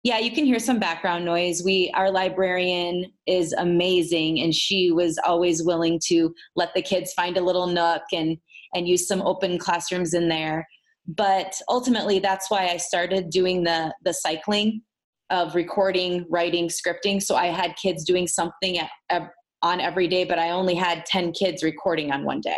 Yeah, 0.04 0.20
you 0.20 0.32
can 0.32 0.44
hear 0.44 0.60
some 0.60 0.80
background 0.80 1.24
noise. 1.24 1.64
We 1.64 1.90
our 1.96 2.12
librarian 2.12 3.06
is 3.26 3.54
amazing 3.54 4.42
and 4.42 4.54
she 4.54 4.92
was 4.92 5.18
always 5.26 5.64
willing 5.64 6.00
to 6.08 6.34
let 6.58 6.74
the 6.74 6.82
kids 6.82 7.14
find 7.14 7.38
a 7.38 7.42
little 7.42 7.68
nook 7.68 8.02
and 8.12 8.38
and 8.76 8.88
use 8.88 9.08
some 9.08 9.22
open 9.22 9.58
classrooms 9.58 10.14
in 10.14 10.28
there. 10.28 10.68
But 11.08 11.54
ultimately 11.70 12.20
that's 12.20 12.52
why 12.52 12.68
I 12.68 12.78
started 12.78 13.30
doing 13.30 13.64
the 13.64 13.94
the 14.04 14.14
cycling 14.14 14.82
of 15.30 15.56
recording, 15.56 16.26
writing, 16.30 16.68
scripting. 16.68 17.22
So 17.22 17.36
I 17.36 17.48
had 17.48 17.76
kids 17.78 18.04
doing 18.04 18.28
something 18.28 18.78
at, 18.78 18.90
at, 19.10 19.30
on 19.64 19.80
every 19.80 20.08
day, 20.08 20.26
but 20.26 20.38
I 20.38 20.52
only 20.52 20.76
had 20.76 21.06
10 21.06 21.32
kids 21.32 21.64
recording 21.64 22.12
on 22.12 22.24
one 22.24 22.42
day. 22.42 22.58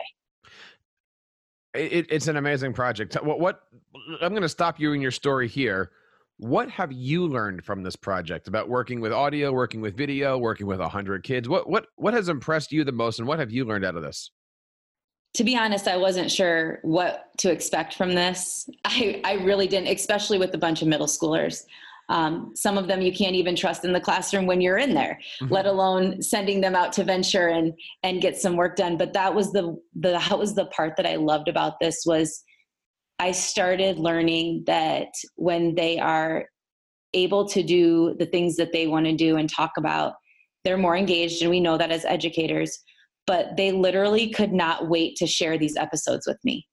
It, 1.75 2.07
it's 2.09 2.27
an 2.27 2.37
amazing 2.37 2.73
project. 2.73 3.15
What, 3.23 3.39
what 3.39 3.61
I'm 4.21 4.31
going 4.31 4.41
to 4.41 4.49
stop 4.49 4.79
you 4.79 4.93
in 4.93 5.01
your 5.01 5.11
story 5.11 5.47
here. 5.47 5.91
What 6.37 6.69
have 6.69 6.91
you 6.91 7.27
learned 7.27 7.63
from 7.63 7.83
this 7.83 7.95
project 7.95 8.47
about 8.47 8.67
working 8.67 8.99
with 8.99 9.13
audio, 9.13 9.53
working 9.53 9.79
with 9.79 9.95
video, 9.95 10.37
working 10.37 10.67
with 10.67 10.79
100 10.79 11.23
kids? 11.23 11.47
What 11.47 11.69
what 11.69 11.87
what 11.95 12.13
has 12.13 12.27
impressed 12.27 12.73
you 12.73 12.83
the 12.83 12.91
most 12.91 13.19
and 13.19 13.27
what 13.27 13.39
have 13.39 13.51
you 13.51 13.63
learned 13.63 13.85
out 13.85 13.95
of 13.95 14.03
this? 14.03 14.31
To 15.35 15.45
be 15.45 15.55
honest, 15.55 15.87
I 15.87 15.95
wasn't 15.95 16.29
sure 16.29 16.79
what 16.81 17.29
to 17.37 17.51
expect 17.51 17.93
from 17.93 18.15
this. 18.15 18.69
I, 18.85 19.21
I 19.23 19.33
really 19.35 19.67
didn't, 19.67 19.87
especially 19.95 20.37
with 20.37 20.53
a 20.53 20.57
bunch 20.57 20.81
of 20.81 20.89
middle 20.89 21.07
schoolers. 21.07 21.63
Um, 22.09 22.51
some 22.55 22.77
of 22.77 22.87
them 22.87 23.01
you 23.01 23.11
can't 23.11 23.35
even 23.35 23.55
trust 23.55 23.83
in 23.83 23.93
the 23.93 23.99
classroom 23.99 24.45
when 24.45 24.61
you're 24.61 24.77
in 24.77 24.93
there, 24.93 25.19
mm-hmm. 25.41 25.53
let 25.53 25.65
alone 25.65 26.21
sending 26.21 26.61
them 26.61 26.75
out 26.75 26.93
to 26.93 27.03
venture 27.03 27.47
and 27.47 27.73
and 28.03 28.21
get 28.21 28.37
some 28.37 28.55
work 28.55 28.75
done. 28.75 28.97
But 28.97 29.13
that 29.13 29.33
was 29.33 29.51
the 29.51 29.75
the 29.95 30.11
that 30.11 30.37
was 30.37 30.55
the 30.55 30.65
part 30.67 30.95
that 30.97 31.07
I 31.07 31.15
loved 31.15 31.47
about 31.47 31.79
this 31.79 32.03
was 32.05 32.43
I 33.19 33.31
started 33.31 33.97
learning 33.97 34.63
that 34.67 35.09
when 35.35 35.75
they 35.75 35.99
are 35.99 36.45
able 37.13 37.47
to 37.47 37.63
do 37.63 38.15
the 38.19 38.25
things 38.25 38.57
that 38.57 38.73
they 38.73 38.87
want 38.87 39.05
to 39.05 39.15
do 39.15 39.37
and 39.37 39.49
talk 39.49 39.71
about, 39.77 40.13
they're 40.63 40.77
more 40.77 40.97
engaged, 40.97 41.41
and 41.41 41.49
we 41.49 41.59
know 41.59 41.77
that 41.77 41.91
as 41.91 42.05
educators. 42.05 42.77
But 43.25 43.57
they 43.57 43.71
literally 43.71 44.29
could 44.29 44.53
not 44.53 44.89
wait 44.89 45.15
to 45.15 45.25
share 45.25 45.57
these 45.57 45.75
episodes 45.75 46.27
with 46.27 46.37
me 46.43 46.67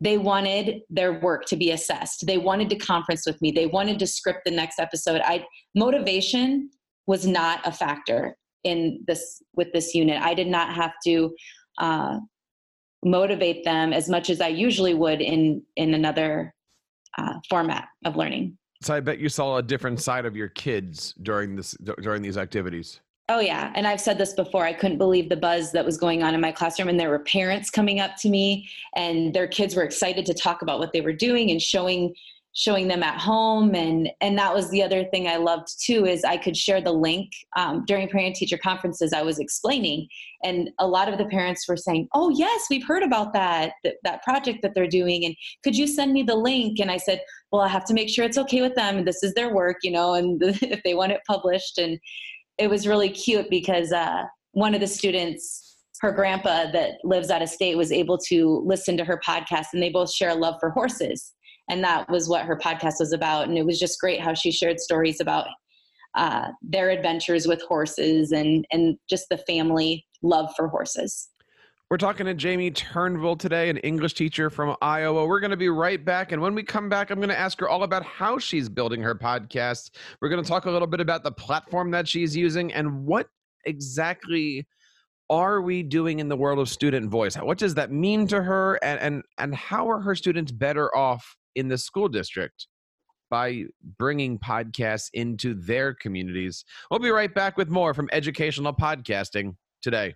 they 0.00 0.18
wanted 0.18 0.82
their 0.90 1.20
work 1.20 1.44
to 1.46 1.56
be 1.56 1.72
assessed. 1.72 2.26
They 2.26 2.38
wanted 2.38 2.70
to 2.70 2.76
conference 2.76 3.24
with 3.26 3.40
me. 3.42 3.50
They 3.50 3.66
wanted 3.66 3.98
to 3.98 4.06
script 4.06 4.40
the 4.44 4.50
next 4.50 4.78
episode. 4.78 5.20
I 5.24 5.44
motivation 5.74 6.70
was 7.06 7.26
not 7.26 7.66
a 7.66 7.72
factor 7.72 8.36
in 8.64 9.02
this 9.06 9.42
with 9.54 9.72
this 9.72 9.94
unit. 9.94 10.22
I 10.22 10.34
did 10.34 10.48
not 10.48 10.74
have 10.74 10.92
to 11.06 11.34
uh, 11.78 12.18
motivate 13.04 13.64
them 13.64 13.92
as 13.92 14.08
much 14.08 14.28
as 14.28 14.40
i 14.40 14.48
usually 14.48 14.94
would 14.94 15.20
in 15.20 15.62
in 15.76 15.94
another 15.94 16.52
uh, 17.16 17.34
format 17.48 17.86
of 18.04 18.16
learning. 18.16 18.56
So 18.82 18.94
i 18.94 19.00
bet 19.00 19.18
you 19.18 19.28
saw 19.28 19.56
a 19.56 19.62
different 19.62 20.00
side 20.00 20.26
of 20.26 20.36
your 20.36 20.48
kids 20.48 21.14
during 21.22 21.56
this 21.56 21.76
during 22.00 22.22
these 22.22 22.36
activities 22.36 23.00
Oh, 23.30 23.40
yeah. 23.40 23.72
And 23.74 23.86
I've 23.86 24.00
said 24.00 24.16
this 24.16 24.32
before. 24.32 24.64
I 24.64 24.72
couldn't 24.72 24.96
believe 24.96 25.28
the 25.28 25.36
buzz 25.36 25.70
that 25.72 25.84
was 25.84 25.98
going 25.98 26.22
on 26.22 26.34
in 26.34 26.40
my 26.40 26.50
classroom. 26.50 26.88
And 26.88 26.98
there 26.98 27.10
were 27.10 27.18
parents 27.18 27.68
coming 27.68 28.00
up 28.00 28.16
to 28.20 28.30
me, 28.30 28.68
and 28.96 29.34
their 29.34 29.46
kids 29.46 29.76
were 29.76 29.82
excited 29.82 30.24
to 30.26 30.34
talk 30.34 30.62
about 30.62 30.78
what 30.78 30.94
they 30.94 31.02
were 31.02 31.12
doing 31.12 31.50
and 31.50 31.60
showing 31.60 32.14
showing 32.54 32.88
them 32.88 33.02
at 33.02 33.20
home 33.20 33.74
and 33.74 34.10
and 34.20 34.36
that 34.36 34.52
was 34.52 34.68
the 34.70 34.82
other 34.82 35.04
thing 35.04 35.28
i 35.28 35.36
loved 35.36 35.68
too 35.80 36.06
is 36.06 36.24
i 36.24 36.36
could 36.36 36.56
share 36.56 36.80
the 36.80 36.90
link 36.90 37.30
um, 37.56 37.84
during 37.86 38.08
parent 38.08 38.34
teacher 38.34 38.58
conferences 38.58 39.12
i 39.12 39.22
was 39.22 39.38
explaining 39.38 40.08
and 40.42 40.70
a 40.78 40.86
lot 40.86 41.08
of 41.08 41.18
the 41.18 41.26
parents 41.26 41.68
were 41.68 41.76
saying 41.76 42.08
oh 42.14 42.30
yes 42.30 42.66
we've 42.70 42.86
heard 42.86 43.02
about 43.02 43.32
that 43.32 43.74
that, 43.84 43.96
that 44.02 44.22
project 44.24 44.60
that 44.62 44.74
they're 44.74 44.88
doing 44.88 45.24
and 45.24 45.36
could 45.62 45.76
you 45.76 45.86
send 45.86 46.12
me 46.12 46.22
the 46.22 46.34
link 46.34 46.80
and 46.80 46.90
i 46.90 46.96
said 46.96 47.20
well 47.52 47.62
i 47.62 47.68
have 47.68 47.84
to 47.84 47.94
make 47.94 48.08
sure 48.08 48.24
it's 48.24 48.38
okay 48.38 48.62
with 48.62 48.74
them 48.74 49.04
this 49.04 49.22
is 49.22 49.34
their 49.34 49.54
work 49.54 49.76
you 49.82 49.90
know 49.90 50.14
and 50.14 50.42
if 50.42 50.82
they 50.82 50.94
want 50.94 51.12
it 51.12 51.20
published 51.28 51.78
and 51.78 52.00
it 52.58 52.68
was 52.68 52.86
really 52.86 53.08
cute 53.08 53.48
because 53.50 53.92
uh, 53.92 54.24
one 54.52 54.74
of 54.74 54.80
the 54.80 54.86
students 54.86 55.64
her 56.00 56.12
grandpa 56.12 56.70
that 56.70 56.92
lives 57.04 57.30
out 57.30 57.42
of 57.42 57.48
state 57.48 57.76
was 57.76 57.90
able 57.90 58.16
to 58.16 58.62
listen 58.64 58.96
to 58.96 59.04
her 59.04 59.20
podcast 59.26 59.66
and 59.72 59.82
they 59.82 59.90
both 59.90 60.12
share 60.12 60.30
a 60.30 60.34
love 60.34 60.54
for 60.60 60.70
horses. 60.70 61.34
And 61.68 61.82
that 61.84 62.08
was 62.08 62.28
what 62.28 62.46
her 62.46 62.56
podcast 62.56 63.00
was 63.00 63.12
about. 63.12 63.48
And 63.48 63.58
it 63.58 63.66
was 63.66 63.78
just 63.78 64.00
great 64.00 64.20
how 64.20 64.32
she 64.32 64.50
shared 64.52 64.80
stories 64.80 65.20
about 65.20 65.48
uh, 66.14 66.48
their 66.62 66.90
adventures 66.90 67.46
with 67.46 67.62
horses 67.68 68.32
and 68.32 68.64
and 68.70 68.96
just 69.10 69.26
the 69.30 69.38
family 69.38 70.06
love 70.22 70.50
for 70.56 70.68
horses 70.68 71.28
we're 71.90 71.96
talking 71.96 72.26
to 72.26 72.34
Jamie 72.34 72.70
Turnbull 72.70 73.36
today, 73.36 73.70
an 73.70 73.78
English 73.78 74.12
teacher 74.12 74.50
from 74.50 74.76
Iowa. 74.82 75.24
We're 75.26 75.40
going 75.40 75.52
to 75.52 75.56
be 75.56 75.70
right 75.70 76.04
back. 76.04 76.32
And 76.32 76.42
when 76.42 76.54
we 76.54 76.62
come 76.62 76.90
back, 76.90 77.10
I'm 77.10 77.18
going 77.18 77.30
to 77.30 77.38
ask 77.38 77.58
her 77.60 77.68
all 77.68 77.82
about 77.82 78.04
how 78.04 78.38
she's 78.38 78.68
building 78.68 79.00
her 79.00 79.14
podcast. 79.14 79.92
We're 80.20 80.28
going 80.28 80.42
to 80.42 80.48
talk 80.48 80.66
a 80.66 80.70
little 80.70 80.86
bit 80.86 81.00
about 81.00 81.24
the 81.24 81.32
platform 81.32 81.90
that 81.92 82.06
she's 82.06 82.36
using 82.36 82.74
and 82.74 83.06
what 83.06 83.28
exactly 83.64 84.66
are 85.30 85.62
we 85.62 85.82
doing 85.82 86.18
in 86.18 86.28
the 86.28 86.36
world 86.36 86.58
of 86.58 86.68
student 86.68 87.10
voice? 87.10 87.36
What 87.36 87.56
does 87.56 87.74
that 87.76 87.90
mean 87.90 88.26
to 88.28 88.42
her? 88.42 88.78
And, 88.82 89.00
and, 89.00 89.22
and 89.38 89.54
how 89.54 89.90
are 89.90 90.00
her 90.00 90.14
students 90.14 90.52
better 90.52 90.94
off 90.94 91.36
in 91.54 91.68
the 91.68 91.78
school 91.78 92.08
district? 92.08 92.66
by 93.30 93.62
bringing 93.98 94.38
podcasts 94.38 95.10
into 95.12 95.52
their 95.52 95.92
communities. 95.92 96.64
We'll 96.90 96.98
be 96.98 97.10
right 97.10 97.34
back 97.34 97.58
with 97.58 97.68
more 97.68 97.92
from 97.92 98.08
educational 98.10 98.72
podcasting 98.72 99.54
today. 99.82 100.14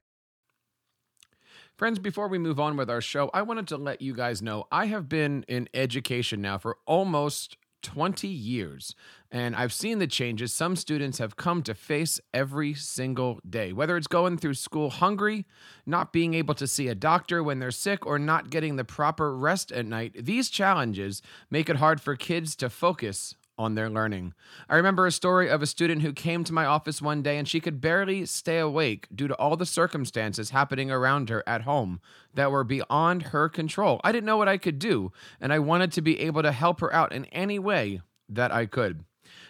Friends, 1.77 1.99
before 1.99 2.29
we 2.29 2.39
move 2.39 2.61
on 2.61 2.77
with 2.77 2.91
our 2.91 3.01
show, 3.01 3.31
I 3.33 3.43
wanted 3.43 3.67
to 3.69 3.79
let 3.79 4.03
you 4.03 4.15
guys 4.15 4.43
know 4.43 4.67
I 4.71 4.87
have 4.87 5.09
been 5.09 5.43
in 5.49 5.71
education 5.73 6.43
now 6.43 6.59
for 6.59 6.77
almost 6.87 7.57
20 7.81 8.29
years, 8.29 8.95
and 9.31 9.57
I've 9.57 9.73
seen 9.73 9.99
the 9.99 10.07
changes 10.07 10.53
some 10.53 10.77
students 10.77 11.19
have 11.19 11.37
come 11.37 11.63
to 11.63 11.75
face 11.75 12.21
every 12.33 12.75
single 12.75 13.41
day. 13.49 13.73
Whether 13.73 13.97
it's 13.97 14.07
going 14.07 14.37
through 14.37 14.55
school 14.55 14.91
hungry, 14.91 15.47
not 15.87 16.13
being 16.13 16.35
able 16.35 16.55
to 16.57 16.67
see 16.67 16.89
a 16.89 16.95
doctor 16.95 17.43
when 17.43 17.59
they're 17.59 17.71
sick, 17.71 18.07
or 18.07 18.19
not 18.19 18.51
getting 18.51 18.77
the 18.77 18.85
proper 18.85 19.35
rest 19.35 19.73
at 19.73 19.87
night, 19.87 20.15
these 20.27 20.51
challenges 20.51 21.23
make 21.51 21.71
it 21.71 21.77
hard 21.77 22.03
for 22.03 22.15
kids 22.15 22.55
to 22.57 22.69
focus 22.69 23.35
on 23.59 23.75
their 23.75 23.91
learning. 23.91 24.35
I 24.69 24.77
remember 24.77 25.07
a 25.07 25.13
story 25.13 25.49
of 25.49 25.63
a 25.63 25.67
student 25.67 26.03
who 26.03 26.13
came 26.13 26.45
to 26.45 26.53
my 26.53 26.65
office 26.65 27.03
one 27.03 27.23
day 27.23 27.39
and 27.39 27.47
she 27.47 27.61
could 27.61 27.81
barely 27.81 28.27
stay 28.27 28.59
awake 28.59 29.09
due 29.15 29.29
to 29.29 29.35
all 29.35 29.57
the 29.57 29.67
circumstances 29.67 30.51
happening 30.51 30.91
around 30.91 31.29
her 31.29 31.43
at 31.47 31.63
home 31.63 32.01
that 32.35 32.51
were 32.51 32.65
beyond 32.65 33.25
her 33.25 33.49
control. 33.49 34.01
I 34.03 34.13
didn't 34.13 34.27
know 34.27 34.37
what 34.37 34.49
I 34.49 34.59
could 34.59 34.79
do, 34.79 35.13
and 35.41 35.53
I 35.53 35.59
wanted 35.59 35.93
to 35.93 36.03
be 36.03 36.21
able 36.21 36.43
to 36.43 36.53
help 36.53 36.81
her 36.81 36.93
out 36.93 37.13
in 37.13 37.27
any 37.27 37.59
way 37.59 38.01
that 38.29 38.53
I 38.53 38.67
could. 38.67 39.05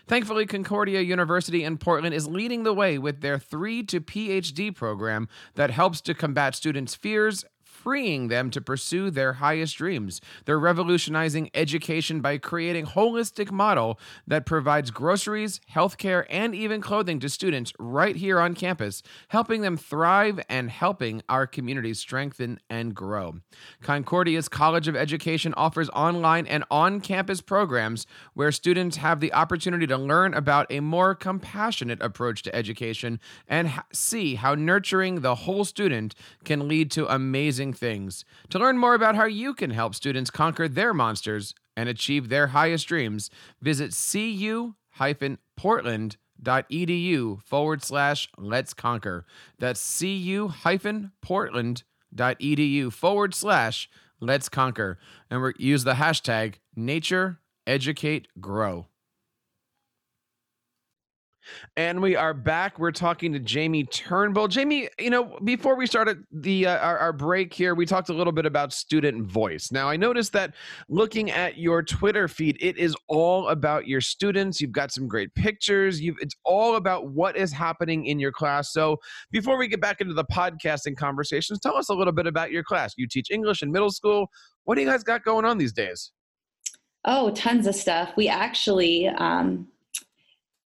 Thankfully, 0.07 0.47
Concordia 0.47 1.01
University 1.01 1.63
in 1.65 1.79
Portland 1.79 2.15
is 2.15 2.27
leading 2.27 2.65
the 2.65 2.75
way 2.75 2.99
with 2.99 3.21
their 3.21 3.39
3 3.39 3.85
to 3.85 4.01
PhD 4.01 4.75
program 4.75 5.29
that 5.55 5.71
helps 5.71 6.01
to 6.03 6.15
combat 6.15 6.55
students' 6.55 6.95
fears 6.95 7.45
freeing 7.83 8.29
them 8.29 8.51
to 8.51 8.61
pursue 8.61 9.11
their 9.11 9.35
highest 9.35 9.77
dreams. 9.77 10.21
They're 10.45 10.59
revolutionizing 10.59 11.51
education 11.55 12.21
by 12.21 12.39
creating 12.39 12.85
a 12.85 12.89
holistic 12.89 13.51
model 13.51 13.99
that 14.27 14.47
provides 14.47 14.91
groceries, 14.91 15.61
healthcare, 15.75 16.25
and 16.31 16.55
even 16.55 16.81
clothing 16.81 17.19
to 17.21 17.29
students 17.29 17.73
right 17.79 18.17
here 18.17 18.39
on 18.39 18.55
campus, 18.55 19.03
helping 19.29 19.63
them 19.63 19.77
thrive 19.77 20.41
and 20.49 20.71
helping 20.71 21.23
our 21.29 21.47
communities 21.47 21.99
strengthen 21.99 22.61
and 22.71 22.95
grow. 22.95 23.35
Concordia's 23.83 24.49
College 24.49 24.89
of 24.89 24.97
Education 24.97 25.55
offers 25.55 25.91
online 25.91 26.47
and 26.47 26.65
on-campus 26.71 27.41
programs 27.41 28.07
where 28.35 28.53
students 28.53 28.99
have 28.99 29.21
the 29.21 29.33
opportunity 29.33 29.87
to 29.87 29.97
learn 29.97 30.35
about 30.35 30.67
a 30.71 30.81
more 30.81 31.15
compassionate 31.15 32.01
approach 32.03 32.43
to 32.43 32.55
education 32.55 33.19
and 33.49 33.73
see 33.93 34.37
how 34.37 34.55
nurturing 34.55 35.21
the 35.21 35.35
whole 35.35 35.65
student 35.65 36.15
can 36.45 36.69
lead 36.69 36.91
to 36.91 37.13
amazing 37.13 37.72
things. 37.73 38.25
To 38.51 38.59
learn 38.59 38.79
more 38.79 38.95
about 38.95 39.17
how 39.17 39.25
you 39.25 39.55
can 39.55 39.71
help 39.71 39.95
students 39.95 40.31
conquer 40.31 40.69
their 40.69 40.93
monsters 40.95 41.55
and 41.77 41.89
achieve 41.89 42.29
their 42.29 42.49
highest 42.49 42.87
dreams, 42.89 43.31
visit 43.61 43.93
cu 43.93 44.75
portland.edu 45.57 47.43
forward 47.43 47.83
slash 47.83 48.29
let's 48.37 48.75
conquer. 48.75 49.25
That's 49.59 49.99
cu 49.99 50.53
portland.edu 51.23 52.93
forward 52.93 53.35
slash 53.35 53.89
let's 54.21 54.49
conquer. 54.49 54.99
And 55.31 55.55
use 55.59 55.85
the 55.85 55.95
hashtag 55.95 56.55
nature 56.77 57.41
educate 57.67 58.29
grow. 58.41 58.87
And 61.77 62.01
we 62.01 62.17
are 62.17 62.35
back. 62.35 62.79
We're 62.79 62.93
talking 62.93 63.33
to 63.33 63.39
Jamie 63.39 63.85
Turnbull. 63.85 64.49
Jamie, 64.49 64.89
you 64.99 65.11
know, 65.11 65.39
before 65.45 65.77
we 65.77 65.87
started 65.87 66.25
the 66.31 66.67
uh, 66.67 66.79
our, 66.79 66.99
our, 66.99 67.13
break 67.13 67.53
here, 67.53 67.75
we 67.75 67.87
talked 67.87 68.09
a 68.09 68.13
little 68.13 68.33
bit 68.33 68.47
about 68.47 68.73
student 68.73 69.27
voice. 69.27 69.71
Now, 69.73 69.89
I 69.89 69.97
noticed 69.97 70.33
that 70.33 70.55
looking 70.89 71.31
at 71.31 71.59
your 71.59 71.83
Twitter 71.83 72.29
feed, 72.29 72.57
it 72.61 72.77
is 72.79 72.97
all 73.09 73.49
about 73.49 73.87
your 73.87 74.01
students. 74.01 74.61
You've 74.61 74.73
got 74.73 74.93
some 74.93 75.09
great 75.09 75.35
pictures. 75.35 76.01
You've 76.01 76.17
it's 76.21 76.35
all 76.45 76.77
about 76.77 77.09
what 77.09 77.37
is 77.37 77.53
happening 77.53 78.07
in 78.07 78.19
your 78.19 78.33
class. 78.33 78.73
So, 78.73 78.99
before 79.31 79.57
we 79.59 79.69
get 79.69 79.81
back 79.81 80.01
into 80.01 80.15
the 80.15 80.25
podcasting 80.25 80.97
conversations, 80.97 81.61
tell 81.61 81.77
us 81.77 81.89
a 81.89 81.95
little 81.95 82.13
bit 82.13 82.27
about 82.27 82.51
your 82.51 82.65
class. 82.65 82.95
You 82.97 83.07
teach 83.07 83.31
English 83.31 83.63
in 83.63 83.73
middle 83.73 83.91
school. 83.91 84.29
What 84.65 84.77
do 84.77 84.83
you 84.83 84.87
guys 84.87 85.03
got 85.03 85.25
going 85.25 85.45
on 85.45 85.59
these 85.59 85.73
days? 85.73 86.13
Oh, 87.05 87.31
tons 87.31 87.67
of 87.67 87.75
stuff. 87.75 88.13
We 88.17 88.29
actually 88.29 89.09
um, 89.09 89.67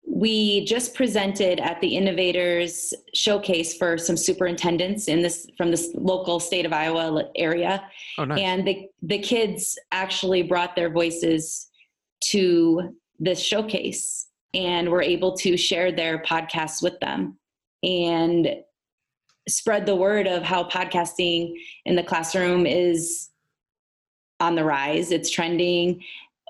we 0.08 0.64
just 0.64 0.94
presented 0.94 1.58
at 1.60 1.80
the 1.80 1.96
innovators 1.96 2.94
showcase 3.12 3.76
for 3.76 3.98
some 3.98 4.16
superintendents 4.16 5.08
in 5.08 5.20
this 5.20 5.46
from 5.56 5.70
this 5.70 5.90
local 5.94 6.38
state 6.38 6.64
of 6.64 6.72
iowa 6.72 7.24
area 7.34 7.84
Oh, 8.18 8.24
nice. 8.24 8.40
and 8.40 8.66
the 8.66 8.88
the 9.02 9.18
kids 9.18 9.76
actually 9.92 10.42
brought 10.42 10.76
their 10.76 10.90
voices 10.90 11.68
to 12.24 12.94
this 13.18 13.40
showcase 13.40 14.28
and 14.54 14.88
were 14.88 15.02
able 15.02 15.36
to 15.38 15.56
share 15.56 15.90
their 15.92 16.18
podcasts 16.22 16.82
with 16.82 16.98
them 17.00 17.36
and 17.82 18.48
spread 19.48 19.86
the 19.86 19.94
word 19.96 20.26
of 20.26 20.42
how 20.42 20.64
podcasting 20.68 21.52
in 21.84 21.94
the 21.96 22.02
classroom 22.02 22.64
is 22.64 23.30
on 24.40 24.54
the 24.54 24.64
rise 24.64 25.10
it's 25.10 25.30
trending 25.30 26.00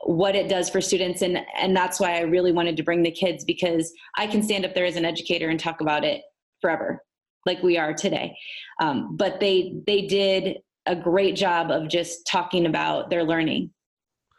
what 0.04 0.36
it 0.36 0.48
does 0.48 0.68
for 0.70 0.80
students. 0.80 1.22
And 1.22 1.38
and 1.58 1.76
that's 1.76 1.98
why 1.98 2.16
I 2.16 2.20
really 2.20 2.52
wanted 2.52 2.76
to 2.76 2.82
bring 2.82 3.02
the 3.02 3.10
kids 3.10 3.44
because 3.44 3.92
I 4.16 4.26
can 4.26 4.42
stand 4.42 4.64
up 4.64 4.74
there 4.74 4.84
as 4.84 4.96
an 4.96 5.04
educator 5.04 5.48
and 5.48 5.58
talk 5.58 5.80
about 5.80 6.04
it 6.04 6.22
forever 6.60 7.02
like 7.46 7.62
we 7.62 7.78
are 7.78 7.94
today. 7.94 8.36
Um, 8.80 9.16
but 9.16 9.40
they 9.40 9.80
they 9.86 10.02
did 10.02 10.58
a 10.86 10.94
great 10.94 11.36
job 11.36 11.70
of 11.70 11.88
just 11.88 12.26
talking 12.26 12.66
about 12.66 13.10
their 13.10 13.24
learning 13.24 13.70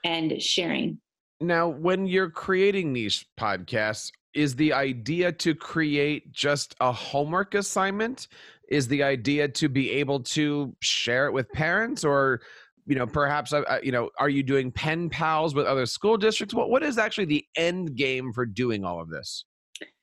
and 0.03 0.41
sharing. 0.41 0.99
Now, 1.39 1.67
when 1.67 2.07
you're 2.07 2.29
creating 2.29 2.93
these 2.93 3.25
podcasts, 3.39 4.11
is 4.33 4.55
the 4.55 4.73
idea 4.73 5.31
to 5.31 5.55
create 5.55 6.31
just 6.31 6.75
a 6.79 6.91
homework 6.91 7.55
assignment? 7.55 8.27
Is 8.69 8.87
the 8.87 9.03
idea 9.03 9.47
to 9.47 9.69
be 9.69 9.91
able 9.91 10.21
to 10.21 10.75
share 10.81 11.27
it 11.27 11.33
with 11.33 11.49
parents 11.51 12.03
or 12.03 12.41
you 12.87 12.95
know 12.95 13.05
perhaps 13.05 13.53
uh, 13.53 13.61
uh, 13.61 13.79
you 13.83 13.91
know 13.91 14.09
are 14.17 14.29
you 14.29 14.41
doing 14.41 14.71
pen 14.71 15.09
pals 15.09 15.53
with 15.53 15.65
other 15.65 15.85
school 15.85 16.17
districts? 16.17 16.55
What 16.55 16.69
what 16.69 16.83
is 16.83 16.97
actually 16.97 17.25
the 17.25 17.45
end 17.55 17.95
game 17.95 18.31
for 18.33 18.45
doing 18.45 18.85
all 18.85 19.01
of 19.01 19.09
this? 19.09 19.45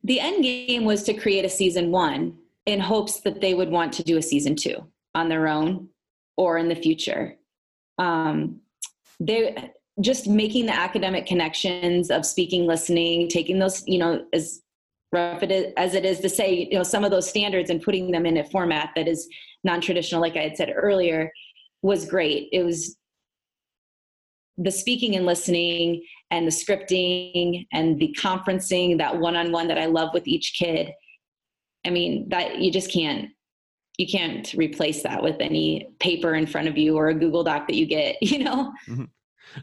The 0.04 0.20
end 0.20 0.42
game 0.42 0.84
was 0.84 1.02
to 1.04 1.14
create 1.14 1.44
a 1.44 1.48
season 1.48 1.90
one 1.90 2.36
in 2.66 2.80
hopes 2.80 3.20
that 3.20 3.40
they 3.40 3.54
would 3.54 3.70
want 3.70 3.92
to 3.94 4.02
do 4.02 4.18
a 4.18 4.22
season 4.22 4.54
two 4.54 4.76
on 5.14 5.28
their 5.28 5.48
own 5.48 5.88
or 6.36 6.58
in 6.58 6.68
the 6.68 6.74
future. 6.74 7.36
Um, 7.98 8.60
they 9.18 9.72
just 10.00 10.26
making 10.26 10.66
the 10.66 10.74
academic 10.74 11.26
connections 11.26 12.10
of 12.10 12.26
speaking 12.26 12.66
listening 12.66 13.28
taking 13.28 13.58
those 13.58 13.84
you 13.86 13.98
know 13.98 14.24
as 14.32 14.60
rough 15.12 15.42
it 15.44 15.52
is, 15.52 15.72
as 15.76 15.94
it 15.94 16.04
is 16.04 16.18
to 16.18 16.28
say 16.28 16.68
you 16.70 16.76
know 16.76 16.82
some 16.82 17.04
of 17.04 17.12
those 17.12 17.28
standards 17.28 17.70
and 17.70 17.80
putting 17.80 18.10
them 18.10 18.26
in 18.26 18.38
a 18.38 18.44
format 18.50 18.90
that 18.96 19.06
is 19.06 19.28
non-traditional 19.62 20.20
like 20.20 20.36
i 20.36 20.40
had 20.40 20.56
said 20.56 20.72
earlier 20.74 21.30
was 21.84 22.06
great. 22.06 22.48
It 22.50 22.64
was 22.64 22.96
the 24.56 24.70
speaking 24.70 25.16
and 25.16 25.26
listening 25.26 26.02
and 26.30 26.46
the 26.46 26.50
scripting 26.50 27.66
and 27.72 28.00
the 28.00 28.16
conferencing 28.18 28.96
that 28.98 29.18
one-on-one 29.18 29.68
that 29.68 29.78
i 29.78 29.86
love 29.86 30.14
with 30.14 30.26
each 30.26 30.54
kid. 30.58 30.90
I 31.86 31.90
mean 31.90 32.30
that 32.30 32.58
you 32.58 32.72
just 32.72 32.90
can't 32.90 33.28
you 33.98 34.08
can't 34.08 34.52
replace 34.54 35.02
that 35.02 35.22
with 35.22 35.36
any 35.40 35.94
paper 36.00 36.34
in 36.34 36.46
front 36.46 36.68
of 36.68 36.78
you 36.78 36.96
or 36.96 37.08
a 37.08 37.14
google 37.14 37.44
doc 37.44 37.66
that 37.66 37.76
you 37.76 37.86
get 37.86 38.16
you 38.22 38.42
know 38.42 38.72
mm-hmm. 38.88 39.04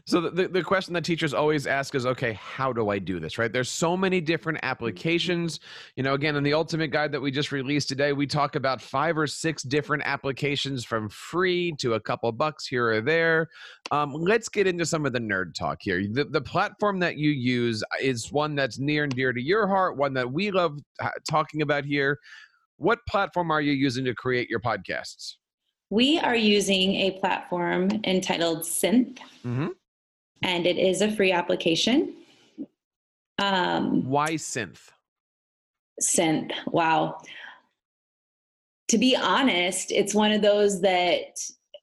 So 0.04 0.20
the, 0.20 0.48
the 0.48 0.62
question 0.62 0.94
that 0.94 1.04
teachers 1.04 1.34
always 1.34 1.66
ask 1.66 1.94
is 1.94 2.06
okay 2.06 2.32
how 2.34 2.72
do 2.72 2.88
i 2.88 2.98
do 2.98 3.20
this 3.20 3.38
right? 3.38 3.52
There's 3.52 3.70
so 3.70 3.96
many 3.96 4.20
different 4.20 4.60
applications. 4.62 5.60
You 5.96 6.02
know 6.02 6.14
again 6.14 6.36
in 6.36 6.42
the 6.42 6.54
ultimate 6.54 6.90
guide 6.90 7.12
that 7.12 7.20
we 7.20 7.30
just 7.30 7.52
released 7.52 7.88
today 7.88 8.12
we 8.12 8.26
talk 8.26 8.56
about 8.56 8.80
five 8.80 9.18
or 9.18 9.26
six 9.26 9.62
different 9.62 10.02
applications 10.06 10.84
from 10.84 11.08
free 11.08 11.72
to 11.78 11.94
a 11.94 12.00
couple 12.00 12.30
bucks 12.32 12.66
here 12.66 12.88
or 12.88 13.00
there. 13.00 13.48
Um, 13.90 14.12
let's 14.12 14.48
get 14.48 14.66
into 14.66 14.86
some 14.86 15.06
of 15.06 15.12
the 15.12 15.18
nerd 15.18 15.54
talk 15.54 15.78
here. 15.80 16.02
The, 16.10 16.24
the 16.24 16.40
platform 16.40 16.98
that 17.00 17.16
you 17.16 17.30
use 17.30 17.82
is 18.00 18.30
one 18.32 18.54
that's 18.54 18.78
near 18.78 19.04
and 19.04 19.14
dear 19.14 19.32
to 19.32 19.42
your 19.42 19.66
heart 19.66 19.96
one 19.96 20.14
that 20.14 20.30
we 20.30 20.50
love 20.50 20.78
uh, 21.00 21.10
talking 21.28 21.62
about 21.62 21.84
here. 21.84 22.18
What 22.76 22.98
platform 23.08 23.50
are 23.50 23.60
you 23.60 23.72
using 23.72 24.04
to 24.06 24.14
create 24.14 24.48
your 24.48 24.60
podcasts 24.60 25.34
we 25.92 26.18
are 26.20 26.34
using 26.34 26.94
a 26.94 27.10
platform 27.20 27.90
entitled 28.04 28.60
synth 28.60 29.18
mm-hmm. 29.44 29.68
and 30.40 30.66
it 30.66 30.78
is 30.78 31.02
a 31.02 31.12
free 31.12 31.32
application 31.32 32.14
um, 33.38 34.02
why 34.08 34.30
synth 34.30 34.88
synth 36.00 36.52
wow 36.68 37.18
to 38.88 38.96
be 38.96 39.14
honest 39.14 39.92
it's 39.92 40.14
one 40.14 40.32
of 40.32 40.40
those 40.40 40.80
that 40.80 41.38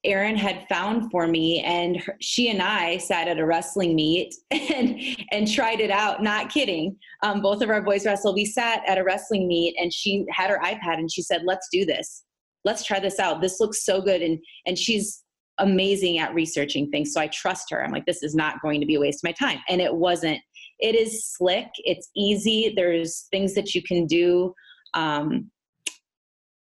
Erin 0.06 0.38
had 0.38 0.66
found 0.70 1.12
for 1.12 1.28
me, 1.28 1.60
and 1.60 1.98
her, 1.98 2.16
she 2.22 2.50
and 2.50 2.62
I 2.62 3.00
sat 3.00 3.28
at 3.28 3.38
a 3.38 3.46
wrestling 3.46 3.96
meet 3.96 4.34
and 4.52 4.98
and 5.32 5.46
tried 5.46 5.82
it 5.82 5.92
out. 5.92 6.24
Not 6.24 6.50
kidding. 6.50 6.96
Um, 7.22 7.42
both 7.42 7.62
of 7.62 7.70
our 7.70 7.82
boys 7.82 8.06
wrestle. 8.06 8.34
We 8.34 8.46
sat 8.46 8.82
at 8.88 8.98
a 8.98 9.04
wrestling 9.04 9.46
meet, 9.46 9.76
and 9.78 9.92
she 9.92 10.26
had 10.32 10.52
her 10.52 10.60
iPad, 10.64 11.00
and 11.00 11.12
she 11.12 11.22
said, 11.22 11.42
"Let's 11.44 11.68
do 11.70 11.84
this. 11.84 12.24
Let's 12.66 12.84
try 12.84 13.00
this 13.00 13.20
out. 13.20 13.42
This 13.42 13.60
looks 13.60 13.86
so 13.86 14.02
good." 14.02 14.22
And 14.22 14.40
and 14.66 14.78
she's 14.78 15.24
amazing 15.58 16.20
at 16.20 16.34
researching 16.34 16.90
things, 16.90 17.14
so 17.14 17.20
I 17.20 17.28
trust 17.28 17.70
her. 17.72 17.84
I'm 17.84 17.92
like, 17.92 18.06
this 18.06 18.24
is 18.24 18.34
not 18.34 18.62
going 18.62 18.80
to 18.80 18.86
be 18.86 18.96
a 18.96 19.00
waste 19.00 19.24
of 19.24 19.28
my 19.28 19.34
time, 19.34 19.60
and 19.70 19.82
it 19.82 19.94
wasn't. 19.94 20.40
It 20.80 20.96
is 20.96 21.26
slick. 21.26 21.68
It's 21.80 22.10
easy. 22.16 22.74
There's 22.76 23.28
things 23.32 23.54
that 23.56 23.76
you 23.76 23.84
can 23.84 24.06
do. 24.06 24.54
Um, 24.94 25.52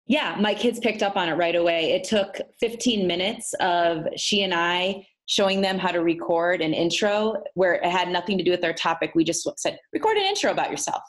yeah, 0.07 0.37
my 0.39 0.53
kids 0.53 0.79
picked 0.79 1.03
up 1.03 1.17
on 1.17 1.29
it 1.29 1.35
right 1.35 1.55
away. 1.55 1.93
It 1.93 2.05
took 2.05 2.39
15 2.61 3.07
minutes 3.07 3.55
of 3.61 4.07
she 4.17 4.43
and 4.43 4.53
I 4.53 5.07
showing 5.27 5.61
them 5.61 5.79
how 5.79 5.91
to 5.91 6.01
record 6.01 6.61
an 6.61 6.75
intro 6.75 7.35
where 7.55 7.75
it 7.75 7.87
had 7.87 8.09
nothing 8.09 8.37
to 8.37 8.45
do 8.45 8.51
with 8.51 8.65
our 8.65 8.73
topic. 8.73 9.13
We 9.15 9.25
just 9.25 9.49
said, 9.59 9.79
record 9.93 10.17
an 10.17 10.25
intro 10.25 10.51
about 10.51 10.71
yourself. 10.71 11.03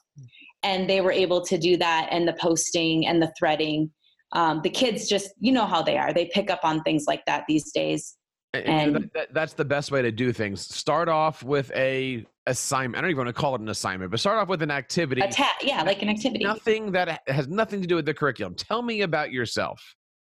And 0.61 0.89
they 0.89 1.01
were 1.01 1.11
able 1.11 1.43
to 1.45 1.57
do 1.57 1.75
that 1.77 2.07
and 2.11 2.25
the 2.27 2.37
posting 2.39 3.05
and 3.05 3.21
the 3.21 3.33
threading. 3.37 3.91
Um, 4.33 4.61
the 4.63 4.69
kids 4.69 5.07
just, 5.07 5.31
you 5.39 5.51
know 5.51 5.65
how 5.65 5.81
they 5.81 5.97
are. 5.97 6.13
They 6.13 6.25
pick 6.25 6.49
up 6.49 6.59
on 6.63 6.81
things 6.83 7.05
like 7.07 7.23
that 7.25 7.45
these 7.47 7.71
days. 7.71 8.15
And, 8.53 8.65
and 8.67 8.95
that, 8.95 9.13
that, 9.13 9.33
that's 9.33 9.53
the 9.53 9.65
best 9.65 9.91
way 9.91 10.01
to 10.01 10.11
do 10.11 10.31
things. 10.31 10.61
Start 10.61 11.09
off 11.09 11.41
with 11.43 11.71
a 11.75 12.25
assignment. 12.45 12.97
I 12.97 13.01
don't 13.01 13.11
even 13.11 13.25
want 13.25 13.35
to 13.35 13.41
call 13.41 13.55
it 13.55 13.61
an 13.61 13.69
assignment, 13.69 14.11
but 14.11 14.19
start 14.19 14.37
off 14.37 14.47
with 14.47 14.61
an 14.61 14.69
activity. 14.69 15.21
A 15.21 15.31
ta- 15.31 15.57
yeah, 15.61 15.81
like 15.83 16.01
an 16.03 16.09
activity. 16.09 16.43
Nothing 16.43 16.91
that 16.91 17.21
has 17.27 17.47
nothing 17.47 17.81
to 17.81 17.87
do 17.87 17.95
with 17.95 18.05
the 18.05 18.13
curriculum. 18.13 18.53
Tell 18.55 18.83
me 18.83 19.01
about 19.01 19.31
yourself, 19.31 19.81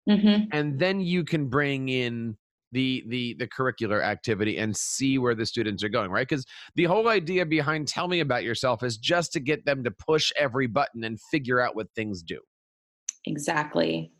mm-hmm. 0.08 0.44
and 0.52 0.78
then 0.78 1.00
you 1.00 1.22
can 1.22 1.46
bring 1.46 1.88
in 1.88 2.36
the 2.72 3.04
the 3.08 3.36
the 3.38 3.46
curricular 3.46 4.02
activity 4.02 4.58
and 4.58 4.76
see 4.76 5.18
where 5.18 5.36
the 5.36 5.46
students 5.46 5.84
are 5.84 5.88
going. 5.88 6.10
Right? 6.10 6.26
Because 6.28 6.44
the 6.74 6.84
whole 6.84 7.08
idea 7.08 7.46
behind 7.46 7.86
"Tell 7.86 8.08
me 8.08 8.20
about 8.20 8.42
yourself" 8.42 8.82
is 8.82 8.96
just 8.96 9.32
to 9.34 9.40
get 9.40 9.64
them 9.64 9.84
to 9.84 9.90
push 9.90 10.32
every 10.36 10.66
button 10.66 11.04
and 11.04 11.20
figure 11.30 11.60
out 11.60 11.76
what 11.76 11.86
things 11.94 12.22
do. 12.22 12.40
Exactly. 13.28 14.10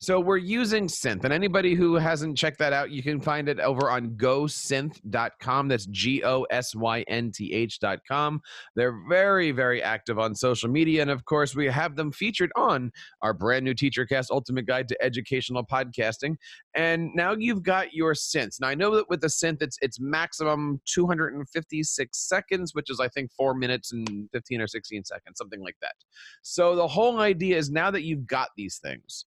So 0.00 0.20
we're 0.20 0.36
using 0.36 0.86
Synth, 0.86 1.24
and 1.24 1.32
anybody 1.32 1.74
who 1.74 1.96
hasn't 1.96 2.38
checked 2.38 2.60
that 2.60 2.72
out, 2.72 2.92
you 2.92 3.02
can 3.02 3.20
find 3.20 3.48
it 3.48 3.58
over 3.58 3.90
on 3.90 4.10
gosynth.com. 4.10 5.66
That's 5.66 5.86
G 5.86 6.22
O 6.22 6.44
S 6.44 6.72
Y 6.76 7.04
N 7.08 7.32
T 7.32 7.52
H.com. 7.52 8.40
They're 8.76 8.96
very, 9.08 9.50
very 9.50 9.82
active 9.82 10.20
on 10.20 10.36
social 10.36 10.70
media, 10.70 11.02
and 11.02 11.10
of 11.10 11.24
course, 11.24 11.56
we 11.56 11.66
have 11.66 11.96
them 11.96 12.12
featured 12.12 12.52
on 12.54 12.92
our 13.22 13.34
brand 13.34 13.64
new 13.64 13.74
TeacherCast 13.74 14.30
Ultimate 14.30 14.66
Guide 14.66 14.86
to 14.86 15.02
Educational 15.02 15.66
Podcasting. 15.66 16.36
And 16.76 17.10
now 17.16 17.32
you've 17.32 17.64
got 17.64 17.92
your 17.92 18.14
synth. 18.14 18.60
Now 18.60 18.68
I 18.68 18.76
know 18.76 18.94
that 18.94 19.10
with 19.10 19.20
the 19.20 19.26
synth, 19.26 19.62
it's 19.62 19.78
it's 19.82 19.98
maximum 19.98 20.80
256 20.84 22.16
seconds, 22.16 22.72
which 22.72 22.88
is 22.88 23.00
I 23.00 23.08
think 23.08 23.32
four 23.32 23.52
minutes 23.52 23.92
and 23.92 24.28
15 24.32 24.60
or 24.60 24.68
16 24.68 25.04
seconds, 25.06 25.38
something 25.38 25.60
like 25.60 25.76
that. 25.80 25.94
So 26.42 26.76
the 26.76 26.86
whole 26.86 27.18
idea 27.18 27.56
is 27.56 27.68
now 27.68 27.90
that 27.90 28.04
you've 28.04 28.28
got 28.28 28.50
these 28.56 28.78
things 28.78 29.24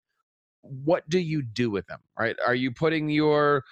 what 0.62 1.08
do 1.08 1.18
you 1.18 1.42
do 1.42 1.70
with 1.70 1.86
them 1.86 2.00
right? 2.18 2.36
Are 2.46 2.54
you 2.54 2.70
putting 2.70 3.08
your 3.08 3.64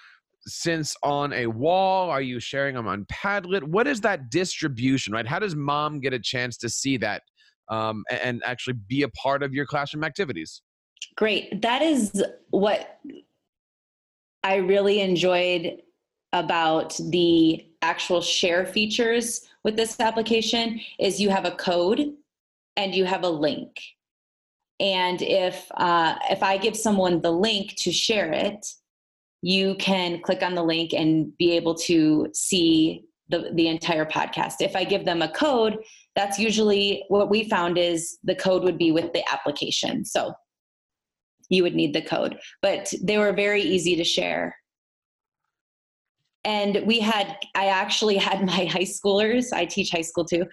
synths 0.47 0.95
on 1.03 1.33
a 1.33 1.47
wall? 1.47 2.09
Are 2.09 2.21
you 2.21 2.39
sharing 2.39 2.75
them 2.75 2.87
on 2.87 3.05
padlet? 3.05 3.63
What 3.63 3.87
is 3.87 4.01
that 4.01 4.29
distribution 4.29 5.13
right? 5.13 5.27
How 5.27 5.39
does 5.39 5.55
mom 5.55 5.99
get 5.99 6.13
a 6.13 6.19
chance 6.19 6.57
to 6.57 6.69
see 6.69 6.97
that 6.97 7.23
um, 7.69 8.03
and 8.09 8.41
actually 8.45 8.77
be 8.87 9.03
a 9.03 9.09
part 9.09 9.43
of 9.43 9.53
your 9.53 9.65
classroom 9.65 10.03
activities? 10.03 10.61
Great. 11.15 11.61
That 11.61 11.81
is 11.81 12.23
what 12.49 12.99
i 14.43 14.55
really 14.55 15.01
enjoyed 15.01 15.81
about 16.33 16.97
the 17.09 17.65
actual 17.81 18.21
share 18.21 18.65
features 18.65 19.47
with 19.63 19.75
this 19.75 19.99
application 19.99 20.79
is 20.99 21.19
you 21.19 21.29
have 21.29 21.45
a 21.45 21.51
code 21.51 22.13
and 22.77 22.93
you 22.93 23.05
have 23.05 23.23
a 23.23 23.29
link 23.29 23.81
and 24.79 25.21
if 25.21 25.69
uh, 25.77 26.15
if 26.29 26.41
i 26.43 26.57
give 26.57 26.75
someone 26.75 27.21
the 27.21 27.31
link 27.31 27.75
to 27.75 27.91
share 27.91 28.31
it 28.31 28.65
you 29.41 29.75
can 29.75 30.21
click 30.21 30.43
on 30.43 30.55
the 30.55 30.63
link 30.63 30.93
and 30.93 31.35
be 31.37 31.51
able 31.51 31.73
to 31.73 32.27
see 32.33 33.05
the, 33.29 33.51
the 33.53 33.67
entire 33.67 34.05
podcast. 34.05 34.55
If 34.59 34.75
i 34.75 34.83
give 34.83 35.05
them 35.05 35.21
a 35.21 35.29
code 35.29 35.77
that's 36.15 36.39
usually 36.39 37.05
what 37.07 37.29
we 37.29 37.47
found 37.47 37.77
is 37.77 38.17
the 38.23 38.35
code 38.35 38.63
would 38.63 38.77
be 38.77 38.91
with 38.91 39.13
the 39.13 39.23
application. 39.31 40.03
So 40.03 40.33
you 41.49 41.63
would 41.63 41.75
need 41.75 41.93
the 41.93 42.01
code 42.01 42.37
but 42.61 42.91
they 43.01 43.17
were 43.17 43.33
very 43.33 43.61
easy 43.61 43.95
to 43.95 44.03
share. 44.03 44.55
And 46.43 46.83
we 46.85 46.99
had 46.99 47.37
i 47.55 47.67
actually 47.67 48.17
had 48.17 48.45
my 48.53 48.65
high 48.65 48.89
schoolers 48.97 49.53
i 49.53 49.65
teach 49.65 49.91
high 49.91 50.01
school 50.01 50.25
too. 50.25 50.45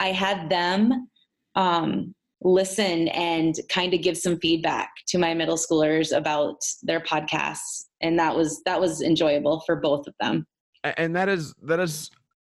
I 0.00 0.12
had 0.12 0.48
them 0.48 1.08
um, 1.56 2.14
listen 2.42 3.08
and 3.08 3.58
kind 3.68 3.94
of 3.94 4.02
give 4.02 4.16
some 4.16 4.38
feedback 4.38 4.90
to 5.08 5.18
my 5.18 5.34
middle 5.34 5.56
schoolers 5.56 6.16
about 6.16 6.58
their 6.82 7.00
podcasts. 7.00 7.84
And 8.00 8.18
that 8.18 8.34
was 8.36 8.62
that 8.64 8.80
was 8.80 9.02
enjoyable 9.02 9.62
for 9.66 9.76
both 9.76 10.06
of 10.06 10.14
them. 10.20 10.46
And 10.84 11.14
that 11.16 11.28
is 11.28 11.54
that 11.62 11.80
is 11.80 12.10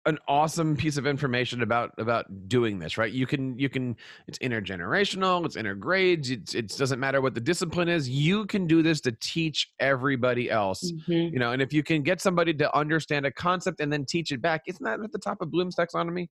an 0.07 0.19
awesome 0.27 0.75
piece 0.75 0.97
of 0.97 1.07
information 1.07 1.63
about 1.63 1.91
about 1.99 2.49
doing 2.49 2.79
this 2.79 2.97
right? 2.97 3.13
You 3.13 3.27
can 3.27 3.59
you 3.59 3.69
can 3.69 3.95
it's 4.27 4.39
intergenerational 4.39 5.45
it's 5.45 5.57
intergrades 5.57 6.31
it's, 6.31 6.55
it 6.55 6.69
doesn't 6.77 6.99
matter 6.99 7.21
what 7.21 7.35
the 7.35 7.41
discipline 7.41 7.89
is 7.89 8.09
you 8.09 8.47
can 8.47 8.67
do 8.67 8.83
this 8.83 9.01
to 9.03 9.13
teach 9.21 9.71
everybody 9.81 10.51
else 10.51 10.93
mm-hmm. 10.93 11.13
you 11.13 11.39
know? 11.39 11.53
And 11.53 11.61
if 11.61 11.73
you 11.73 11.83
can 11.83 12.03
get 12.03 12.21
somebody 12.21 12.55
to 12.55 12.75
understand 12.77 13.27
a 13.27 13.33
concept 13.33 13.81
and 13.81 13.93
then 13.93 14.07
teach 14.07 14.33
it 14.33 14.41
back 14.41 14.63
isn't 14.67 14.83
that 14.83 15.01
at 15.01 15.13
the 15.13 15.19
top 15.19 15.43
of 15.43 15.51
bloom's 15.51 15.77
taxonomy 15.77 16.29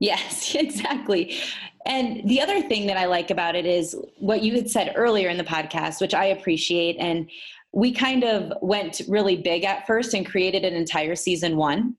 Yes, 0.00 0.54
exactly. 0.58 1.38
And 1.86 2.28
the 2.28 2.40
other 2.40 2.60
thing 2.62 2.86
that 2.86 2.96
I 2.96 3.06
like 3.06 3.30
about 3.30 3.54
it 3.54 3.64
is 3.64 3.96
what 4.18 4.42
you 4.42 4.54
had 4.54 4.68
said 4.68 4.92
earlier 4.96 5.28
in 5.28 5.38
the 5.38 5.44
podcast, 5.44 6.00
which 6.00 6.14
I 6.14 6.26
appreciate. 6.26 6.96
And 6.98 7.30
we 7.72 7.92
kind 7.92 8.24
of 8.24 8.52
went 8.60 9.00
really 9.08 9.36
big 9.36 9.64
at 9.64 9.86
first 9.86 10.12
and 10.12 10.26
created 10.26 10.64
an 10.64 10.74
entire 10.74 11.14
season 11.14 11.56
one. 11.56 11.96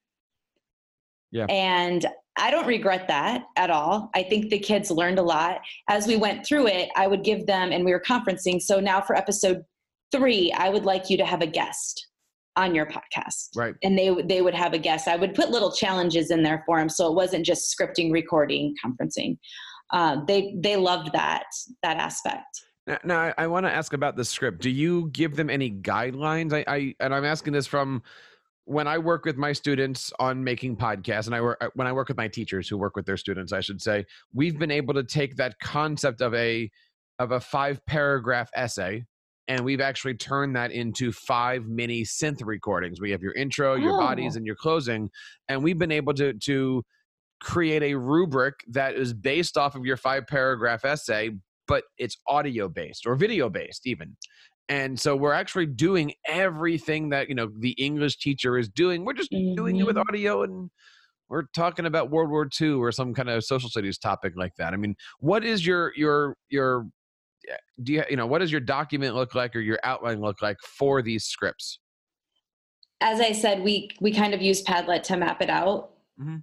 Yeah. 1.31 1.45
And 1.45 2.05
I 2.37 2.51
don't 2.51 2.67
regret 2.67 3.07
that 3.07 3.45
at 3.55 3.69
all. 3.69 4.09
I 4.13 4.23
think 4.23 4.49
the 4.49 4.59
kids 4.59 4.91
learned 4.91 5.19
a 5.19 5.23
lot. 5.23 5.61
As 5.89 6.07
we 6.07 6.17
went 6.17 6.45
through 6.45 6.67
it, 6.67 6.89
I 6.95 7.07
would 7.07 7.23
give 7.23 7.45
them, 7.45 7.71
and 7.71 7.85
we 7.85 7.91
were 7.91 8.01
conferencing. 8.01 8.61
So 8.61 8.79
now 8.79 9.01
for 9.01 9.15
episode 9.15 9.63
three, 10.11 10.51
I 10.51 10.69
would 10.69 10.85
like 10.85 11.09
you 11.09 11.17
to 11.17 11.25
have 11.25 11.41
a 11.41 11.47
guest 11.47 12.07
on 12.55 12.75
your 12.75 12.85
podcast. 12.85 13.49
Right. 13.55 13.75
And 13.83 13.97
they 13.97 14.13
they 14.23 14.41
would 14.41 14.55
have 14.55 14.73
a 14.73 14.79
guest. 14.79 15.07
I 15.07 15.15
would 15.15 15.33
put 15.33 15.49
little 15.49 15.71
challenges 15.71 16.31
in 16.31 16.43
there 16.43 16.63
for 16.65 16.79
them 16.79 16.89
so 16.89 17.07
it 17.07 17.15
wasn't 17.15 17.45
just 17.45 17.75
scripting 17.75 18.11
recording 18.11 18.75
conferencing. 18.83 19.37
Uh, 19.91 20.23
they 20.25 20.55
they 20.57 20.75
loved 20.75 21.11
that 21.13 21.45
that 21.83 21.97
aspect. 21.97 22.63
Now, 22.87 22.97
now 23.03 23.19
I, 23.19 23.33
I 23.39 23.47
want 23.47 23.65
to 23.65 23.71
ask 23.71 23.93
about 23.93 24.15
the 24.15 24.25
script. 24.25 24.61
Do 24.61 24.69
you 24.69 25.09
give 25.11 25.35
them 25.35 25.49
any 25.49 25.71
guidelines? 25.71 26.53
I, 26.53 26.63
I 26.67 26.95
and 26.99 27.13
i'm 27.13 27.25
asking 27.25 27.53
this 27.53 27.67
from 27.67 28.01
when 28.65 28.87
I 28.87 28.97
work 28.97 29.25
with 29.25 29.37
my 29.37 29.53
students 29.53 30.13
on 30.19 30.43
making 30.43 30.77
podcasts, 30.77 31.25
and 31.25 31.35
I 31.35 31.41
work 31.41 31.71
when 31.73 31.87
I 31.87 31.91
work 31.91 32.07
with 32.07 32.17
my 32.17 32.27
teachers 32.27 32.69
who 32.69 32.77
work 32.77 32.95
with 32.95 33.05
their 33.05 33.17
students, 33.17 33.51
I 33.51 33.59
should 33.59 33.81
say, 33.81 34.05
we've 34.33 34.57
been 34.57 34.71
able 34.71 34.93
to 34.93 35.03
take 35.03 35.35
that 35.37 35.59
concept 35.59 36.21
of 36.21 36.33
a 36.33 36.69
of 37.19 37.31
a 37.31 37.39
five 37.39 37.85
paragraph 37.85 38.49
essay 38.55 39.05
and 39.51 39.65
we've 39.65 39.81
actually 39.81 40.13
turned 40.13 40.55
that 40.55 40.71
into 40.71 41.11
five 41.11 41.65
mini 41.67 42.03
synth 42.03 42.39
recordings. 42.41 43.01
We 43.01 43.11
have 43.11 43.21
your 43.21 43.33
intro, 43.33 43.75
your 43.75 43.95
oh. 43.95 43.99
bodies, 43.99 44.37
and 44.37 44.45
your 44.45 44.55
closing, 44.55 45.09
and 45.49 45.61
we've 45.61 45.77
been 45.77 45.91
able 45.91 46.13
to 46.13 46.31
to 46.31 46.85
create 47.41 47.83
a 47.83 47.95
rubric 47.95 48.55
that 48.69 48.95
is 48.95 49.13
based 49.13 49.57
off 49.57 49.75
of 49.75 49.83
your 49.83 49.97
five 49.97 50.25
paragraph 50.25 50.85
essay, 50.85 51.31
but 51.67 51.83
it's 51.97 52.15
audio 52.29 52.69
based 52.69 53.05
or 53.05 53.15
video 53.15 53.49
based 53.49 53.85
even. 53.85 54.15
And 54.69 54.97
so 54.97 55.17
we're 55.17 55.33
actually 55.33 55.65
doing 55.65 56.13
everything 56.25 57.09
that 57.09 57.27
you 57.27 57.35
know 57.35 57.49
the 57.59 57.71
English 57.71 58.19
teacher 58.19 58.57
is 58.57 58.69
doing. 58.69 59.03
We're 59.03 59.11
just 59.11 59.33
mm-hmm. 59.33 59.55
doing 59.55 59.75
it 59.75 59.85
with 59.85 59.97
mm-hmm. 59.97 60.07
audio 60.07 60.43
and 60.43 60.69
we're 61.27 61.43
talking 61.53 61.85
about 61.85 62.09
World 62.09 62.29
War 62.29 62.47
II 62.59 62.73
or 62.73 62.93
some 62.93 63.13
kind 63.13 63.29
of 63.29 63.43
social 63.43 63.69
studies 63.69 63.97
topic 63.97 64.33
like 64.37 64.53
that. 64.59 64.73
I 64.73 64.77
mean, 64.77 64.95
what 65.19 65.43
is 65.43 65.65
your 65.65 65.91
your 65.97 66.37
your 66.49 66.87
do 67.83 67.93
you 67.93 68.03
you 68.09 68.15
know 68.15 68.25
what 68.25 68.39
does 68.39 68.51
your 68.51 68.61
document 68.61 69.15
look 69.15 69.35
like 69.35 69.55
or 69.55 69.59
your 69.59 69.79
outline 69.83 70.21
look 70.21 70.41
like 70.41 70.57
for 70.61 71.01
these 71.01 71.25
scripts 71.25 71.79
as 73.01 73.19
i 73.19 73.31
said 73.31 73.63
we 73.63 73.89
we 73.99 74.11
kind 74.11 74.33
of 74.33 74.41
use 74.41 74.63
padlet 74.63 75.03
to 75.03 75.17
map 75.17 75.41
it 75.41 75.49
out 75.49 75.91
mm-hmm. 76.19 76.37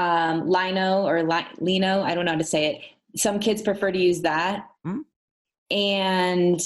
um, 0.00 0.48
lino 0.48 1.06
or 1.06 1.22
lino 1.60 2.02
i 2.02 2.14
don't 2.14 2.24
know 2.24 2.32
how 2.32 2.38
to 2.38 2.44
say 2.44 2.66
it 2.66 3.18
some 3.18 3.38
kids 3.38 3.62
prefer 3.62 3.90
to 3.90 3.98
use 3.98 4.20
that 4.20 4.68
mm-hmm. 4.86 5.00
and 5.70 6.60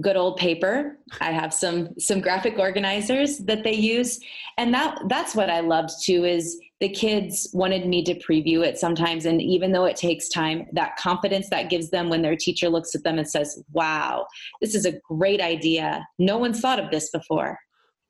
good 0.00 0.16
old 0.16 0.36
paper. 0.36 0.98
I 1.20 1.30
have 1.30 1.54
some 1.54 1.98
some 1.98 2.20
graphic 2.20 2.58
organizers 2.58 3.38
that 3.38 3.62
they 3.62 3.74
use. 3.74 4.18
And 4.58 4.74
that 4.74 4.98
that's 5.08 5.34
what 5.34 5.50
i 5.50 5.60
loved 5.60 5.90
too 6.02 6.24
is 6.24 6.58
the 6.80 6.88
kids 6.88 7.48
wanted 7.52 7.86
me 7.86 8.02
to 8.04 8.14
preview 8.14 8.66
it 8.66 8.78
sometimes. 8.78 9.24
And 9.24 9.40
even 9.40 9.72
though 9.72 9.84
it 9.84 9.96
takes 9.96 10.28
time 10.28 10.66
that 10.72 10.96
confidence 10.96 11.48
that 11.50 11.70
gives 11.70 11.90
them 11.90 12.08
when 12.08 12.22
their 12.22 12.36
teacher 12.36 12.68
looks 12.68 12.94
at 12.94 13.04
them 13.04 13.18
and 13.18 13.28
says 13.28 13.62
wow 13.72 14.26
this 14.60 14.74
is 14.74 14.84
a 14.84 14.98
great 15.08 15.40
idea. 15.40 16.06
No 16.18 16.38
one's 16.38 16.60
thought 16.60 16.80
of 16.80 16.90
this 16.90 17.10
before 17.10 17.58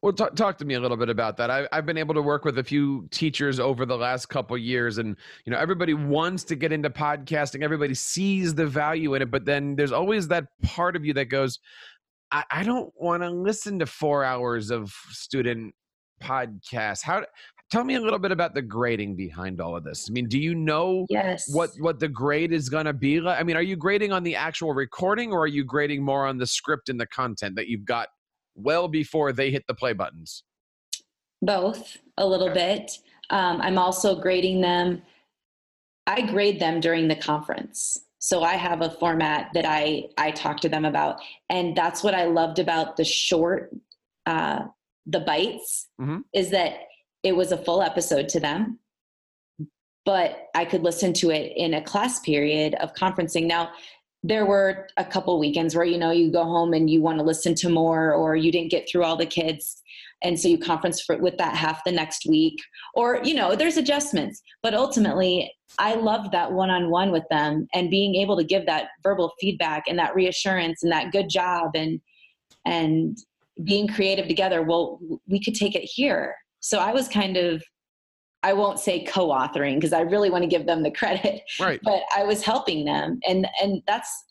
well, 0.04 0.12
t- 0.12 0.26
talk 0.34 0.58
to 0.58 0.66
me 0.66 0.74
a 0.74 0.80
little 0.80 0.98
bit 0.98 1.08
about 1.08 1.38
that. 1.38 1.50
I, 1.50 1.66
have 1.72 1.86
been 1.86 1.96
able 1.96 2.12
to 2.12 2.20
work 2.20 2.44
with 2.44 2.58
a 2.58 2.62
few 2.62 3.08
teachers 3.10 3.58
over 3.58 3.86
the 3.86 3.96
last 3.96 4.26
couple 4.26 4.58
years, 4.58 4.98
and 4.98 5.16
you 5.46 5.50
know, 5.50 5.56
everybody 5.56 5.94
wants 5.94 6.44
to 6.44 6.56
get 6.56 6.72
into 6.72 6.90
podcasting. 6.90 7.62
Everybody 7.62 7.94
sees 7.94 8.54
the 8.54 8.66
value 8.66 9.14
in 9.14 9.22
it, 9.22 9.30
but 9.30 9.46
then 9.46 9.76
there's 9.76 9.92
always 9.92 10.28
that 10.28 10.48
part 10.62 10.94
of 10.94 11.06
you 11.06 11.14
that 11.14 11.30
goes, 11.30 11.58
"I, 12.30 12.44
I 12.50 12.62
don't 12.64 12.92
want 12.98 13.22
to 13.22 13.30
listen 13.30 13.78
to 13.78 13.86
four 13.86 14.24
hours 14.24 14.70
of 14.70 14.92
student 15.08 15.74
podcasts." 16.22 17.02
How 17.02 17.24
tell 17.70 17.82
me 17.82 17.94
a 17.94 18.00
little 18.00 18.18
bit 18.18 18.30
about 18.30 18.52
the 18.52 18.60
grading 18.60 19.16
behind 19.16 19.58
all 19.58 19.74
of 19.74 19.84
this. 19.84 20.06
I 20.10 20.12
mean, 20.12 20.28
do 20.28 20.38
you 20.38 20.54
know 20.54 21.06
yes. 21.08 21.48
what 21.50 21.70
what 21.78 21.98
the 21.98 22.08
grade 22.08 22.52
is 22.52 22.68
going 22.68 22.84
to 22.84 22.92
be 22.92 23.22
like? 23.22 23.40
I 23.40 23.42
mean, 23.42 23.56
are 23.56 23.62
you 23.62 23.74
grading 23.74 24.12
on 24.12 24.22
the 24.22 24.36
actual 24.36 24.74
recording 24.74 25.32
or 25.32 25.44
are 25.44 25.46
you 25.46 25.64
grading 25.64 26.04
more 26.04 26.26
on 26.26 26.36
the 26.36 26.46
script 26.46 26.90
and 26.90 27.00
the 27.00 27.06
content 27.06 27.56
that 27.56 27.68
you've 27.68 27.86
got 27.86 28.08
well 28.54 28.88
before 28.88 29.32
they 29.32 29.50
hit 29.50 29.64
the 29.66 29.74
play 29.74 29.92
buttons? 29.92 30.44
Both, 31.42 31.98
a 32.16 32.26
little 32.26 32.50
okay. 32.50 32.78
bit. 32.78 32.98
Um, 33.30 33.60
I'm 33.60 33.78
also 33.78 34.20
grading 34.20 34.60
them. 34.60 35.02
I 36.06 36.22
grade 36.22 36.60
them 36.60 36.80
during 36.80 37.08
the 37.08 37.16
conference. 37.16 38.00
So 38.18 38.42
I 38.42 38.54
have 38.54 38.80
a 38.80 38.90
format 38.90 39.50
that 39.54 39.66
I 39.66 40.08
I 40.16 40.30
talk 40.30 40.60
to 40.60 40.68
them 40.68 40.84
about, 40.84 41.20
and 41.50 41.76
that's 41.76 42.02
what 42.02 42.14
I 42.14 42.24
loved 42.24 42.58
about 42.58 42.96
the 42.96 43.04
short, 43.04 43.74
uh, 44.24 44.60
the 45.06 45.20
bites, 45.20 45.88
mm-hmm. 46.00 46.20
is 46.32 46.50
that 46.50 46.86
it 47.22 47.36
was 47.36 47.52
a 47.52 47.58
full 47.58 47.82
episode 47.82 48.28
to 48.30 48.40
them 48.40 48.78
but 50.04 50.48
i 50.54 50.64
could 50.64 50.82
listen 50.82 51.12
to 51.12 51.30
it 51.30 51.52
in 51.56 51.74
a 51.74 51.82
class 51.82 52.20
period 52.20 52.74
of 52.74 52.94
conferencing 52.94 53.46
now 53.46 53.70
there 54.26 54.46
were 54.46 54.88
a 54.96 55.04
couple 55.04 55.38
weekends 55.38 55.76
where 55.76 55.84
you 55.84 55.98
know 55.98 56.10
you 56.10 56.32
go 56.32 56.44
home 56.44 56.72
and 56.72 56.88
you 56.88 57.02
want 57.02 57.18
to 57.18 57.24
listen 57.24 57.54
to 57.54 57.68
more 57.68 58.14
or 58.14 58.34
you 58.34 58.50
didn't 58.50 58.70
get 58.70 58.88
through 58.88 59.04
all 59.04 59.16
the 59.16 59.26
kids. 59.26 59.82
And 60.22 60.40
so 60.40 60.48
you 60.48 60.56
conference 60.56 61.02
for, 61.02 61.18
with 61.18 61.36
that 61.36 61.54
half 61.54 61.84
the 61.84 61.92
next 61.92 62.24
week. 62.26 62.58
Or 62.94 63.20
you 63.22 63.34
know 63.34 63.54
there's 63.54 63.76
adjustments. 63.76 64.42
But 64.62 64.74
ultimately 64.74 65.52
i 65.78 65.94
loved 65.94 66.30
that 66.30 66.52
one-on-one 66.52 67.10
with 67.10 67.24
them 67.30 67.66
and 67.74 67.90
being 67.90 68.14
able 68.14 68.36
to 68.36 68.44
give 68.44 68.64
that 68.64 68.90
verbal 69.02 69.32
feedback 69.40 69.82
and 69.88 69.98
that 69.98 70.14
reassurance 70.14 70.84
and 70.84 70.92
that 70.92 71.10
good 71.10 71.28
job 71.28 71.72
and 71.74 72.00
and 72.64 73.18
being 73.62 73.86
creative 73.86 74.26
together. 74.26 74.62
Well 74.62 74.98
we 75.28 75.38
could 75.38 75.54
take 75.54 75.74
it 75.74 75.84
here. 75.84 76.34
So 76.60 76.78
I 76.78 76.92
was 76.92 77.08
kind 77.08 77.36
of 77.36 77.62
I 78.44 78.52
won't 78.52 78.78
say 78.78 79.02
co-authoring 79.04 79.76
because 79.76 79.94
I 79.94 80.02
really 80.02 80.28
want 80.28 80.42
to 80.42 80.48
give 80.48 80.66
them 80.66 80.82
the 80.82 80.90
credit. 80.90 81.42
Right. 81.58 81.80
But 81.82 82.02
I 82.14 82.24
was 82.24 82.42
helping 82.42 82.84
them 82.84 83.18
and 83.26 83.48
and 83.60 83.82
that's 83.86 84.24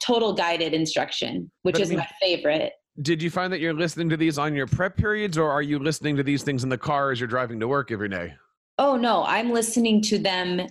total 0.00 0.32
guided 0.32 0.72
instruction, 0.72 1.50
which 1.62 1.74
but 1.74 1.82
is 1.82 1.90
I 1.90 1.90
mean, 1.90 1.98
my 1.98 2.08
favorite. 2.20 2.72
Did 3.02 3.22
you 3.22 3.30
find 3.30 3.52
that 3.52 3.60
you're 3.60 3.74
listening 3.74 4.08
to 4.08 4.16
these 4.16 4.38
on 4.38 4.54
your 4.54 4.66
prep 4.66 4.96
periods 4.96 5.36
or 5.36 5.50
are 5.50 5.62
you 5.62 5.78
listening 5.78 6.16
to 6.16 6.22
these 6.22 6.42
things 6.42 6.64
in 6.64 6.70
the 6.70 6.78
car 6.78 7.12
as 7.12 7.20
you're 7.20 7.28
driving 7.28 7.60
to 7.60 7.68
work 7.68 7.92
every 7.92 8.08
day? 8.08 8.34
Oh 8.78 8.96
no, 8.96 9.24
I'm 9.24 9.50
listening 9.52 10.00
to 10.02 10.18
them 10.18 10.66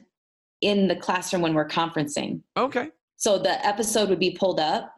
in 0.62 0.88
the 0.88 0.96
classroom 0.96 1.44
when 1.44 1.54
we're 1.54 1.68
conferencing. 1.68 2.42
Okay. 2.58 2.90
So 3.18 3.38
the 3.38 3.64
episode 3.66 4.10
would 4.10 4.20
be 4.20 4.32
pulled 4.32 4.60
up 4.60 4.92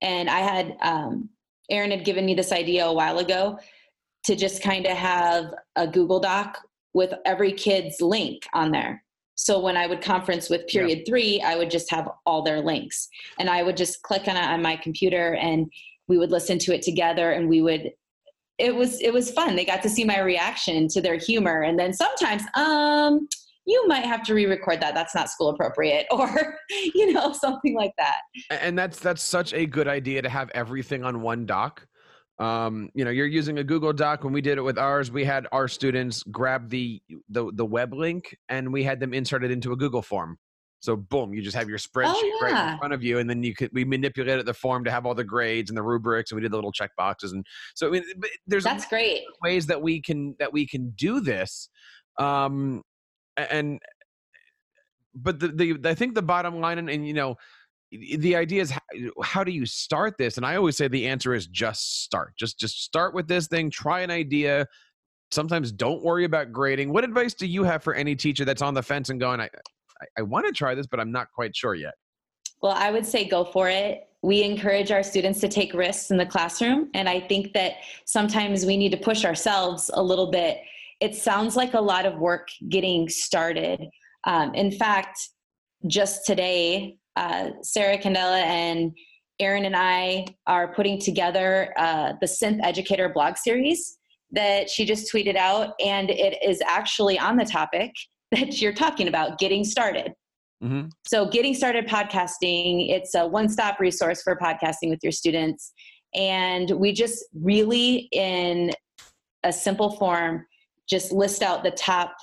and 0.00 0.30
I 0.30 0.38
had 0.38 0.76
um 0.82 1.28
Erin 1.68 1.90
had 1.90 2.04
given 2.04 2.24
me 2.26 2.34
this 2.34 2.52
idea 2.52 2.86
a 2.86 2.92
while 2.92 3.18
ago 3.18 3.58
to 4.26 4.36
just 4.36 4.62
kind 4.62 4.86
of 4.86 4.96
have 4.96 5.52
a 5.74 5.88
Google 5.88 6.20
Doc 6.20 6.58
with 6.94 7.12
every 7.26 7.52
kid's 7.52 8.00
link 8.00 8.46
on 8.54 8.70
there. 8.70 9.04
So 9.34 9.58
when 9.58 9.76
I 9.76 9.86
would 9.86 10.00
conference 10.00 10.48
with 10.48 10.66
period 10.68 10.98
yeah. 11.00 11.04
three, 11.06 11.42
I 11.42 11.56
would 11.56 11.70
just 11.70 11.90
have 11.90 12.08
all 12.24 12.42
their 12.42 12.60
links 12.60 13.08
and 13.38 13.50
I 13.50 13.62
would 13.62 13.76
just 13.76 14.02
click 14.02 14.28
on 14.28 14.36
it 14.36 14.44
on 14.44 14.62
my 14.62 14.76
computer 14.76 15.34
and 15.34 15.70
we 16.06 16.18
would 16.18 16.30
listen 16.30 16.58
to 16.60 16.74
it 16.74 16.82
together 16.82 17.32
and 17.32 17.48
we 17.48 17.60
would 17.60 17.90
it 18.56 18.72
was 18.72 19.00
it 19.00 19.12
was 19.12 19.32
fun. 19.32 19.56
They 19.56 19.64
got 19.64 19.82
to 19.82 19.88
see 19.88 20.04
my 20.04 20.20
reaction 20.20 20.86
to 20.88 21.00
their 21.00 21.16
humor 21.16 21.62
and 21.62 21.76
then 21.76 21.92
sometimes 21.92 22.42
um 22.54 23.26
you 23.66 23.88
might 23.88 24.04
have 24.04 24.22
to 24.22 24.34
re-record 24.34 24.80
that 24.80 24.94
that's 24.94 25.14
not 25.14 25.30
school 25.30 25.48
appropriate 25.48 26.06
or 26.10 26.58
you 26.70 27.12
know 27.12 27.32
something 27.40 27.74
like 27.74 27.92
that 27.98 28.18
and 28.50 28.78
that's 28.78 28.98
that's 29.00 29.22
such 29.22 29.52
a 29.54 29.66
good 29.66 29.88
idea 29.88 30.22
to 30.22 30.28
have 30.28 30.50
everything 30.54 31.02
on 31.02 31.22
one 31.22 31.46
doc 31.46 31.86
um, 32.38 32.90
you 32.94 33.04
know 33.04 33.10
you're 33.10 33.26
using 33.26 33.58
a 33.58 33.64
google 33.64 33.92
doc. 33.92 34.24
When 34.24 34.32
we 34.32 34.40
did 34.40 34.58
it 34.58 34.62
with 34.62 34.78
ours 34.78 35.10
we 35.10 35.24
had 35.24 35.46
our 35.52 35.68
students 35.68 36.22
grab 36.24 36.68
the 36.68 37.00
the, 37.28 37.50
the 37.52 37.64
web 37.64 37.94
link 37.94 38.36
and 38.48 38.72
we 38.72 38.82
had 38.82 39.00
them 39.00 39.14
insert 39.14 39.44
it 39.44 39.50
into 39.50 39.72
a 39.72 39.76
google 39.76 40.02
form. 40.02 40.38
So 40.80 40.96
boom 40.96 41.32
you 41.32 41.42
just 41.42 41.56
have 41.56 41.68
your 41.68 41.78
spreadsheet 41.78 42.14
oh, 42.14 42.38
yeah. 42.42 42.52
right 42.52 42.72
in 42.72 42.78
front 42.78 42.92
of 42.92 43.02
you 43.02 43.18
and 43.18 43.30
then 43.30 43.42
you 43.42 43.54
could 43.54 43.70
we 43.72 43.84
manipulated 43.84 44.46
the 44.46 44.54
form 44.54 44.84
to 44.84 44.90
have 44.90 45.06
all 45.06 45.14
the 45.14 45.24
grades 45.24 45.70
and 45.70 45.76
the 45.76 45.82
rubrics 45.82 46.30
and 46.30 46.36
we 46.36 46.42
did 46.42 46.52
the 46.52 46.56
little 46.56 46.72
check 46.72 46.90
boxes 46.96 47.32
and 47.32 47.46
so 47.74 47.88
I 47.88 47.90
mean, 47.90 48.04
there's 48.46 48.64
that's 48.64 48.86
great. 48.86 49.22
ways 49.42 49.66
that 49.66 49.80
we 49.80 50.02
can 50.02 50.36
that 50.38 50.52
we 50.52 50.66
can 50.66 50.90
do 50.96 51.20
this 51.20 51.70
um 52.18 52.82
and 53.36 53.80
but 55.14 55.38
the, 55.38 55.48
the 55.48 55.88
I 55.88 55.94
think 55.94 56.14
the 56.14 56.22
bottom 56.22 56.60
line 56.60 56.78
and, 56.78 56.90
and 56.90 57.06
you 57.06 57.14
know 57.14 57.36
the 58.18 58.36
idea 58.36 58.62
is 58.62 58.70
how, 58.70 58.80
how, 59.22 59.44
do 59.44 59.52
you 59.52 59.66
start 59.66 60.16
this? 60.18 60.36
And 60.36 60.46
i 60.46 60.56
always 60.56 60.76
say 60.76 60.88
the 60.88 61.06
answer 61.06 61.34
is 61.34 61.46
just 61.46 62.04
start 62.04 62.34
just 62.36 62.58
just 62.58 62.82
start 62.82 63.14
with 63.14 63.28
this 63.28 63.46
thing 63.46 63.70
try 63.70 64.00
an 64.00 64.10
idea 64.10 64.66
sometimes 65.30 65.72
don't 65.72 66.02
worry 66.02 66.24
about 66.24 66.52
grading. 66.52 66.92
What 66.92 67.04
advice 67.04 67.34
do 67.34 67.46
you 67.46 67.64
have 67.64 67.82
for 67.82 67.94
any 67.94 68.14
teacher 68.14 68.44
that's 68.44 68.62
on 68.62 68.74
the 68.74 68.82
fence 68.82 69.10
and 69.10 69.20
going 69.20 69.40
i 69.40 69.44
i, 70.00 70.06
I 70.18 70.22
want 70.22 70.46
to 70.46 70.52
try 70.52 70.74
this 70.74 70.86
but 70.86 71.00
i'm 71.00 71.12
not 71.12 71.28
quite 71.34 71.54
sure 71.54 71.74
yet 71.74 71.94
well 72.62 72.72
i 72.72 72.90
would 72.90 73.06
say 73.06 73.28
go 73.28 73.44
for 73.44 73.68
it. 73.68 74.08
We 74.22 74.42
encourage 74.42 74.90
our 74.90 75.02
students 75.02 75.38
to 75.40 75.48
take 75.48 75.74
risks 75.74 76.10
in 76.10 76.16
the 76.16 76.26
classroom 76.26 76.90
and 76.94 77.08
i 77.08 77.20
think 77.20 77.52
that 77.52 77.74
sometimes 78.06 78.64
we 78.64 78.76
need 78.76 78.90
to 78.90 78.98
push 78.98 79.24
ourselves 79.24 79.90
a 79.94 80.02
little 80.02 80.30
bit. 80.30 80.58
It 81.00 81.14
sounds 81.14 81.56
like 81.56 81.74
a 81.74 81.80
lot 81.80 82.06
of 82.06 82.18
work 82.18 82.48
getting 82.68 83.08
started. 83.08 83.84
Um, 84.24 84.54
in 84.54 84.70
fact 84.70 85.18
just 85.86 86.24
today 86.24 86.96
uh, 87.16 87.50
Sarah 87.62 87.98
Candela 87.98 88.42
and 88.42 88.92
Erin 89.40 89.64
and 89.64 89.76
I 89.76 90.26
are 90.46 90.72
putting 90.74 91.00
together 91.00 91.72
uh, 91.76 92.12
the 92.20 92.26
Synth 92.26 92.60
Educator 92.62 93.08
blog 93.08 93.36
series 93.36 93.98
that 94.30 94.68
she 94.68 94.84
just 94.84 95.12
tweeted 95.12 95.36
out, 95.36 95.74
and 95.84 96.10
it 96.10 96.38
is 96.42 96.60
actually 96.66 97.18
on 97.18 97.36
the 97.36 97.44
topic 97.44 97.92
that 98.32 98.60
you're 98.60 98.72
talking 98.72 99.08
about 99.08 99.38
getting 99.38 99.64
started. 99.64 100.12
Mm-hmm. 100.62 100.88
So, 101.06 101.28
getting 101.28 101.54
started 101.54 101.86
podcasting, 101.86 102.90
it's 102.90 103.14
a 103.14 103.26
one 103.26 103.48
stop 103.48 103.80
resource 103.80 104.22
for 104.22 104.36
podcasting 104.36 104.88
with 104.88 105.00
your 105.02 105.12
students. 105.12 105.72
And 106.14 106.70
we 106.70 106.92
just 106.92 107.24
really, 107.34 108.08
in 108.12 108.72
a 109.42 109.52
simple 109.52 109.96
form, 109.96 110.46
just 110.88 111.12
list 111.12 111.42
out 111.42 111.64
the 111.64 111.72
top 111.72 112.14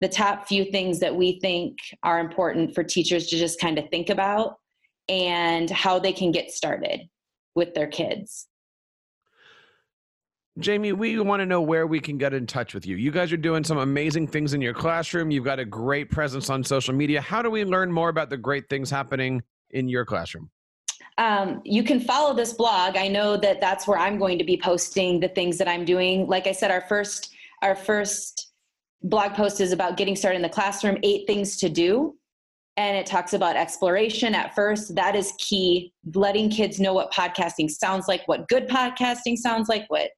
the 0.00 0.08
top 0.08 0.46
few 0.46 0.70
things 0.70 1.00
that 1.00 1.14
we 1.14 1.40
think 1.40 1.78
are 2.02 2.20
important 2.20 2.74
for 2.74 2.84
teachers 2.84 3.26
to 3.28 3.36
just 3.36 3.60
kind 3.60 3.78
of 3.78 3.88
think 3.90 4.10
about 4.10 4.58
and 5.08 5.70
how 5.70 5.98
they 5.98 6.12
can 6.12 6.30
get 6.30 6.50
started 6.50 7.08
with 7.54 7.74
their 7.74 7.86
kids. 7.86 8.46
Jamie, 10.58 10.92
we 10.92 11.18
want 11.20 11.40
to 11.40 11.46
know 11.46 11.60
where 11.60 11.86
we 11.86 12.00
can 12.00 12.18
get 12.18 12.34
in 12.34 12.46
touch 12.46 12.74
with 12.74 12.84
you. 12.84 12.96
You 12.96 13.12
guys 13.12 13.32
are 13.32 13.36
doing 13.36 13.62
some 13.62 13.78
amazing 13.78 14.26
things 14.26 14.54
in 14.54 14.60
your 14.60 14.74
classroom. 14.74 15.30
You've 15.30 15.44
got 15.44 15.60
a 15.60 15.64
great 15.64 16.10
presence 16.10 16.50
on 16.50 16.64
social 16.64 16.94
media. 16.94 17.20
How 17.20 17.42
do 17.42 17.50
we 17.50 17.64
learn 17.64 17.92
more 17.92 18.08
about 18.08 18.28
the 18.28 18.36
great 18.36 18.68
things 18.68 18.90
happening 18.90 19.42
in 19.70 19.88
your 19.88 20.04
classroom? 20.04 20.50
Um, 21.16 21.60
you 21.64 21.82
can 21.84 22.00
follow 22.00 22.34
this 22.34 22.52
blog. 22.52 22.96
I 22.96 23.08
know 23.08 23.36
that 23.36 23.60
that's 23.60 23.86
where 23.86 23.98
I'm 23.98 24.18
going 24.18 24.38
to 24.38 24.44
be 24.44 24.56
posting 24.56 25.20
the 25.20 25.28
things 25.28 25.58
that 25.58 25.68
I'm 25.68 25.84
doing. 25.84 26.26
Like 26.26 26.46
I 26.46 26.52
said, 26.52 26.70
our 26.70 26.82
first 26.82 27.34
our 27.62 27.74
first 27.74 28.47
blog 29.02 29.34
post 29.34 29.60
is 29.60 29.72
about 29.72 29.96
getting 29.96 30.16
started 30.16 30.36
in 30.36 30.42
the 30.42 30.48
classroom, 30.48 30.98
eight 31.02 31.26
things 31.26 31.56
to 31.58 31.68
do. 31.68 32.14
And 32.76 32.96
it 32.96 33.06
talks 33.06 33.32
about 33.32 33.56
exploration 33.56 34.34
at 34.34 34.54
first. 34.54 34.94
That 34.94 35.16
is 35.16 35.32
key. 35.38 35.92
Letting 36.14 36.48
kids 36.48 36.78
know 36.78 36.94
what 36.94 37.12
podcasting 37.12 37.70
sounds 37.70 38.06
like, 38.06 38.22
what 38.26 38.48
good 38.48 38.68
podcasting 38.68 39.36
sounds 39.36 39.68
like, 39.68 39.84
what 39.88 40.10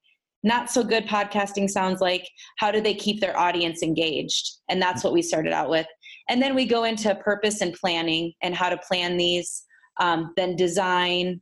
not 0.43 0.71
so 0.71 0.83
good 0.83 1.07
podcasting 1.07 1.69
sounds 1.69 2.01
like. 2.01 2.27
How 2.59 2.71
do 2.71 2.81
they 2.81 2.95
keep 2.95 3.21
their 3.21 3.39
audience 3.39 3.83
engaged? 3.83 4.59
And 4.69 4.81
that's 4.81 5.05
what 5.05 5.13
we 5.13 5.23
started 5.23 5.53
out 5.53 5.71
with. 5.71 5.87
And 6.29 6.41
then 6.41 6.55
we 6.55 6.65
go 6.65 6.85
into 6.85 7.15
purpose 7.17 7.61
and 7.61 7.75
planning 7.75 8.33
and 8.43 8.55
how 8.55 8.69
to 8.69 8.79
plan 8.79 9.17
these, 9.17 9.65
um, 10.01 10.33
then 10.37 10.57
design, 10.57 11.41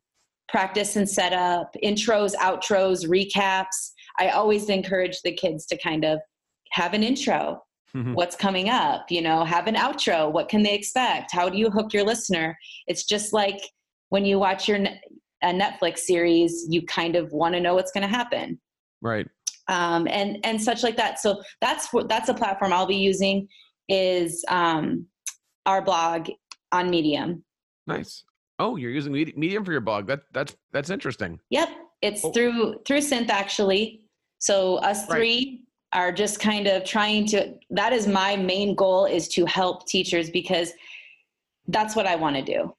practice 0.49 0.97
and 0.97 1.09
setup, 1.09 1.71
intros, 1.85 2.35
outros, 2.37 3.07
recaps. 3.07 3.93
I 4.19 4.31
always 4.31 4.69
encourage 4.69 5.21
the 5.23 5.33
kids 5.33 5.67
to 5.67 5.79
kind 5.79 6.05
of 6.05 6.19
have 6.73 6.95
an 6.95 7.03
intro. 7.03 7.63
Mm-hmm. 7.97 8.13
what's 8.13 8.37
coming 8.37 8.69
up? 8.69 9.11
You 9.11 9.23
know 9.23 9.45
have 9.45 9.67
an 9.67 9.75
outro. 9.75 10.31
What 10.31 10.51
can 10.51 10.63
they 10.63 10.75
expect? 10.75 11.33
How 11.33 11.49
do 11.49 11.57
you 11.57 11.71
hook 11.71 11.95
your 11.95 12.05
listener? 12.05 12.57
It's 12.87 13.05
just 13.05 13.33
like 13.33 13.59
when 14.11 14.27
you 14.27 14.39
watch 14.39 14.69
your 14.69 14.79
a 15.43 15.53
netflix 15.53 16.01
series 16.01 16.67
you 16.69 16.83
kind 16.83 17.17
of 17.17 17.33
want 17.33 17.55
to 17.55 17.61
know 17.61 17.75
what's 17.75 17.91
going 17.93 18.03
to 18.03 18.15
happen. 18.15 18.61
Right. 19.01 19.27
Um, 19.69 20.07
and 20.09 20.39
and 20.45 20.61
such 20.61 20.83
like 20.83 20.97
that. 20.99 21.19
So 21.19 21.43
that's 21.63 21.91
what 21.93 22.09
that's 22.09 22.29
a 22.29 22.35
platform 22.35 22.75
i'll 22.75 22.87
be 22.87 22.97
using 22.97 23.49
is 23.89 24.45
um, 24.49 25.07
our 25.65 25.81
blog 25.81 26.29
on 26.73 26.91
medium. 26.91 27.43
Nice. 27.87 28.25
Oh 28.59 28.77
you're 28.77 28.91
using 28.91 29.13
medium 29.13 29.65
for 29.65 29.73
your 29.73 29.81
blog. 29.81 30.07
That 30.09 30.21
that's 30.35 30.55
that's 30.73 30.91
interesting. 30.91 31.41
Yep. 31.49 31.71
It's 32.03 32.23
oh. 32.23 32.33
through 32.33 32.81
through 32.87 33.01
synth 33.01 33.31
actually. 33.31 34.03
So 34.41 34.77
us 34.77 35.07
three 35.07 35.65
are 35.93 36.13
just 36.13 36.41
kind 36.41 36.67
of 36.67 36.85
trying 36.85 37.27
to 37.27 37.55
that 37.71 37.93
is 37.93 38.07
my 38.07 38.37
main 38.37 38.75
goal 38.75 39.07
is 39.07 39.29
to 39.29 39.47
help 39.47 39.87
teachers 39.87 40.31
because 40.31 40.73
that's 41.69 41.97
what 41.97 42.07
I 42.07 42.17
want 42.17 42.37
to 42.37 42.43
do. 42.43 42.75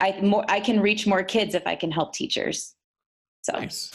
I 0.00 0.18
more 0.20 0.44
I 0.48 0.60
can 0.60 0.80
reach 0.80 1.06
more 1.06 1.22
kids 1.22 1.54
if 1.54 1.66
I 1.66 1.74
can 1.74 1.90
help 1.90 2.14
teachers. 2.14 2.74
So 3.42 3.52
nice. 3.52 3.90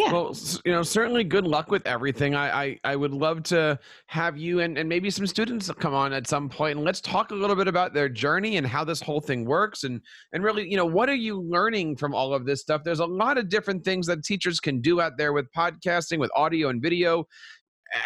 Yeah. 0.00 0.12
Well, 0.12 0.34
you 0.64 0.72
know, 0.72 0.82
certainly 0.82 1.24
good 1.24 1.46
luck 1.46 1.70
with 1.70 1.86
everything. 1.86 2.34
I, 2.34 2.62
I, 2.64 2.80
I 2.84 2.96
would 2.96 3.12
love 3.12 3.42
to 3.44 3.78
have 4.06 4.38
you 4.38 4.60
and, 4.60 4.78
and 4.78 4.88
maybe 4.88 5.10
some 5.10 5.26
students 5.26 5.70
come 5.78 5.92
on 5.92 6.14
at 6.14 6.26
some 6.26 6.48
point 6.48 6.76
and 6.76 6.86
let's 6.86 7.02
talk 7.02 7.32
a 7.32 7.34
little 7.34 7.54
bit 7.54 7.68
about 7.68 7.92
their 7.92 8.08
journey 8.08 8.56
and 8.56 8.66
how 8.66 8.82
this 8.82 9.02
whole 9.02 9.20
thing 9.20 9.44
works 9.44 9.84
and, 9.84 10.00
and 10.32 10.42
really, 10.42 10.66
you 10.66 10.78
know, 10.78 10.86
what 10.86 11.10
are 11.10 11.14
you 11.14 11.42
learning 11.42 11.96
from 11.96 12.14
all 12.14 12.32
of 12.32 12.46
this 12.46 12.62
stuff? 12.62 12.82
There's 12.82 13.00
a 13.00 13.06
lot 13.06 13.36
of 13.36 13.50
different 13.50 13.84
things 13.84 14.06
that 14.06 14.24
teachers 14.24 14.58
can 14.58 14.80
do 14.80 15.02
out 15.02 15.18
there 15.18 15.34
with 15.34 15.52
podcasting, 15.54 16.18
with 16.18 16.30
audio 16.34 16.70
and 16.70 16.80
video 16.80 17.26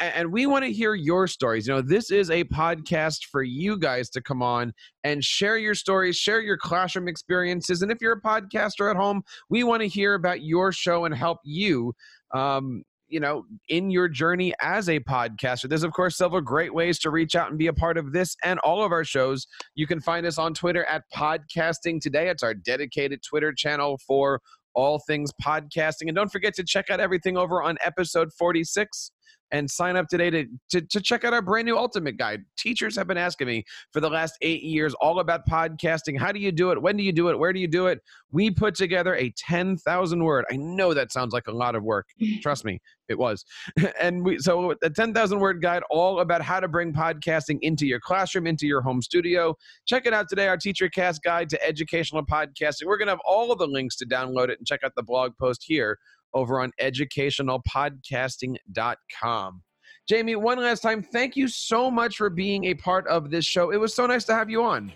and 0.00 0.32
we 0.32 0.46
want 0.46 0.64
to 0.64 0.72
hear 0.72 0.94
your 0.94 1.26
stories. 1.26 1.66
You 1.66 1.74
know, 1.74 1.82
this 1.82 2.10
is 2.10 2.30
a 2.30 2.44
podcast 2.44 3.26
for 3.30 3.42
you 3.42 3.78
guys 3.78 4.08
to 4.10 4.22
come 4.22 4.42
on 4.42 4.72
and 5.02 5.22
share 5.22 5.58
your 5.58 5.74
stories, 5.74 6.16
share 6.16 6.40
your 6.40 6.56
classroom 6.56 7.08
experiences. 7.08 7.82
And 7.82 7.92
if 7.92 7.98
you're 8.00 8.12
a 8.14 8.20
podcaster 8.20 8.90
at 8.90 8.96
home, 8.96 9.22
we 9.50 9.64
want 9.64 9.82
to 9.82 9.88
hear 9.88 10.14
about 10.14 10.42
your 10.42 10.72
show 10.72 11.04
and 11.04 11.14
help 11.14 11.38
you. 11.44 11.92
Um, 12.34 12.82
you 13.06 13.20
know, 13.20 13.44
in 13.68 13.90
your 13.90 14.08
journey 14.08 14.54
as 14.60 14.88
a 14.88 14.98
podcaster. 14.98 15.68
There's, 15.68 15.84
of 15.84 15.92
course, 15.92 16.16
several 16.16 16.40
great 16.40 16.74
ways 16.74 16.98
to 17.00 17.10
reach 17.10 17.36
out 17.36 17.50
and 17.50 17.58
be 17.58 17.66
a 17.68 17.72
part 17.72 17.96
of 17.98 18.12
this 18.12 18.34
and 18.42 18.58
all 18.60 18.82
of 18.82 18.90
our 18.90 19.04
shows. 19.04 19.46
You 19.74 19.86
can 19.86 20.00
find 20.00 20.26
us 20.26 20.38
on 20.38 20.52
Twitter 20.54 20.84
at 20.86 21.02
Podcasting 21.14 22.00
Today. 22.00 22.28
It's 22.28 22.42
our 22.42 22.54
dedicated 22.54 23.20
Twitter 23.22 23.52
channel 23.52 24.00
for 24.04 24.40
all 24.74 25.00
things 25.06 25.30
podcasting. 25.40 26.08
And 26.08 26.16
don't 26.16 26.32
forget 26.32 26.54
to 26.54 26.64
check 26.64 26.90
out 26.90 26.98
everything 26.98 27.36
over 27.36 27.62
on 27.62 27.76
episode 27.84 28.32
46 28.32 29.12
and 29.54 29.70
sign 29.70 29.94
up 29.94 30.08
today 30.08 30.30
to, 30.30 30.46
to, 30.68 30.80
to 30.80 31.00
check 31.00 31.22
out 31.22 31.32
our 31.32 31.40
brand 31.40 31.66
new 31.66 31.78
ultimate 31.78 32.16
guide. 32.16 32.42
Teachers 32.58 32.96
have 32.96 33.06
been 33.06 33.16
asking 33.16 33.46
me 33.46 33.64
for 33.92 34.00
the 34.00 34.10
last 34.10 34.36
eight 34.42 34.64
years 34.64 34.94
all 34.94 35.20
about 35.20 35.48
podcasting. 35.48 36.18
How 36.18 36.32
do 36.32 36.40
you 36.40 36.50
do 36.50 36.72
it? 36.72 36.82
When 36.82 36.96
do 36.96 37.04
you 37.04 37.12
do 37.12 37.28
it? 37.28 37.38
Where 37.38 37.52
do 37.52 37.60
you 37.60 37.68
do 37.68 37.86
it? 37.86 38.00
We 38.32 38.50
put 38.50 38.74
together 38.74 39.14
a 39.14 39.32
10,000 39.38 40.24
word. 40.24 40.44
I 40.50 40.56
know 40.56 40.92
that 40.92 41.12
sounds 41.12 41.32
like 41.32 41.46
a 41.46 41.52
lot 41.52 41.76
of 41.76 41.84
work. 41.84 42.08
Trust 42.42 42.64
me, 42.64 42.80
it 43.08 43.16
was. 43.16 43.44
and 44.00 44.24
we 44.24 44.40
so 44.40 44.74
a 44.82 44.90
10,000 44.90 45.38
word 45.38 45.62
guide 45.62 45.84
all 45.88 46.18
about 46.18 46.42
how 46.42 46.58
to 46.58 46.66
bring 46.66 46.92
podcasting 46.92 47.60
into 47.62 47.86
your 47.86 48.00
classroom, 48.00 48.48
into 48.48 48.66
your 48.66 48.80
home 48.80 49.00
studio. 49.00 49.54
Check 49.86 50.04
it 50.04 50.12
out 50.12 50.26
today, 50.28 50.48
our 50.48 50.56
Teacher 50.56 50.88
Cast 50.88 51.22
Guide 51.22 51.48
to 51.50 51.64
Educational 51.64 52.26
Podcasting. 52.26 52.86
We're 52.86 52.98
going 52.98 53.06
to 53.06 53.12
have 53.12 53.20
all 53.24 53.52
of 53.52 53.60
the 53.60 53.68
links 53.68 53.94
to 53.98 54.04
download 54.04 54.48
it 54.48 54.58
and 54.58 54.66
check 54.66 54.80
out 54.82 54.96
the 54.96 55.04
blog 55.04 55.30
post 55.38 55.62
here 55.64 55.96
over 56.34 56.60
on 56.60 56.72
educationalpodcasting.com. 56.80 59.62
Jamie, 60.06 60.36
one 60.36 60.58
last 60.58 60.80
time, 60.80 61.02
thank 61.02 61.34
you 61.34 61.48
so 61.48 61.90
much 61.90 62.16
for 62.16 62.28
being 62.28 62.66
a 62.66 62.74
part 62.74 63.06
of 63.06 63.30
this 63.30 63.46
show. 63.46 63.70
It 63.70 63.78
was 63.78 63.94
so 63.94 64.06
nice 64.06 64.24
to 64.24 64.34
have 64.34 64.50
you 64.50 64.62
on. 64.62 64.92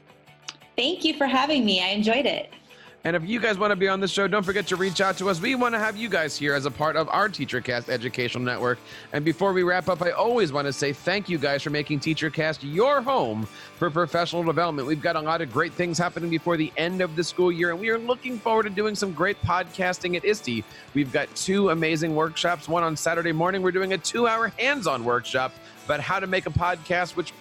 Thank 0.76 1.04
you 1.04 1.16
for 1.16 1.26
having 1.26 1.64
me. 1.64 1.82
I 1.82 1.88
enjoyed 1.88 2.26
it. 2.26 2.52
And 3.04 3.14
if 3.14 3.24
you 3.24 3.38
guys 3.38 3.56
want 3.56 3.70
to 3.70 3.76
be 3.76 3.86
on 3.88 4.00
the 4.00 4.08
show, 4.08 4.26
don't 4.26 4.42
forget 4.42 4.66
to 4.66 4.76
reach 4.76 5.00
out 5.00 5.16
to 5.18 5.30
us. 5.30 5.40
We 5.40 5.54
want 5.54 5.72
to 5.74 5.78
have 5.78 5.96
you 5.96 6.08
guys 6.08 6.36
here 6.36 6.54
as 6.54 6.66
a 6.66 6.70
part 6.70 6.96
of 6.96 7.08
our 7.08 7.28
TeacherCast 7.28 7.88
Educational 7.88 8.42
Network. 8.44 8.78
And 9.12 9.24
before 9.24 9.52
we 9.52 9.62
wrap 9.62 9.88
up, 9.88 10.02
I 10.02 10.10
always 10.10 10.52
want 10.52 10.66
to 10.66 10.72
say 10.72 10.92
thank 10.92 11.28
you 11.28 11.38
guys 11.38 11.62
for 11.62 11.70
making 11.70 12.00
TeacherCast 12.00 12.58
your 12.62 13.00
home 13.00 13.46
for 13.76 13.88
professional 13.88 14.42
development. 14.42 14.88
We've 14.88 15.00
got 15.00 15.14
a 15.14 15.20
lot 15.20 15.40
of 15.40 15.52
great 15.52 15.72
things 15.72 15.96
happening 15.96 16.28
before 16.28 16.56
the 16.56 16.72
end 16.76 17.00
of 17.00 17.14
the 17.14 17.22
school 17.22 17.52
year, 17.52 17.70
and 17.70 17.78
we 17.78 17.88
are 17.90 17.98
looking 17.98 18.36
forward 18.36 18.64
to 18.64 18.70
doing 18.70 18.96
some 18.96 19.12
great 19.12 19.40
podcasting 19.42 20.16
at 20.16 20.24
ISTE. 20.24 20.64
We've 20.92 21.12
got 21.12 21.32
two 21.36 21.70
amazing 21.70 22.16
workshops. 22.16 22.68
One 22.68 22.82
on 22.82 22.96
Saturday 22.96 23.32
morning, 23.32 23.62
we're 23.62 23.70
doing 23.70 23.92
a 23.92 23.98
two 23.98 24.26
hour 24.26 24.48
hands 24.58 24.88
on 24.88 25.04
workshop 25.04 25.52
about 25.88 26.00
how 26.00 26.20
to 26.20 26.26
make 26.26 26.44
a 26.44 26.50
podcast, 26.50 27.16
which 27.16 27.32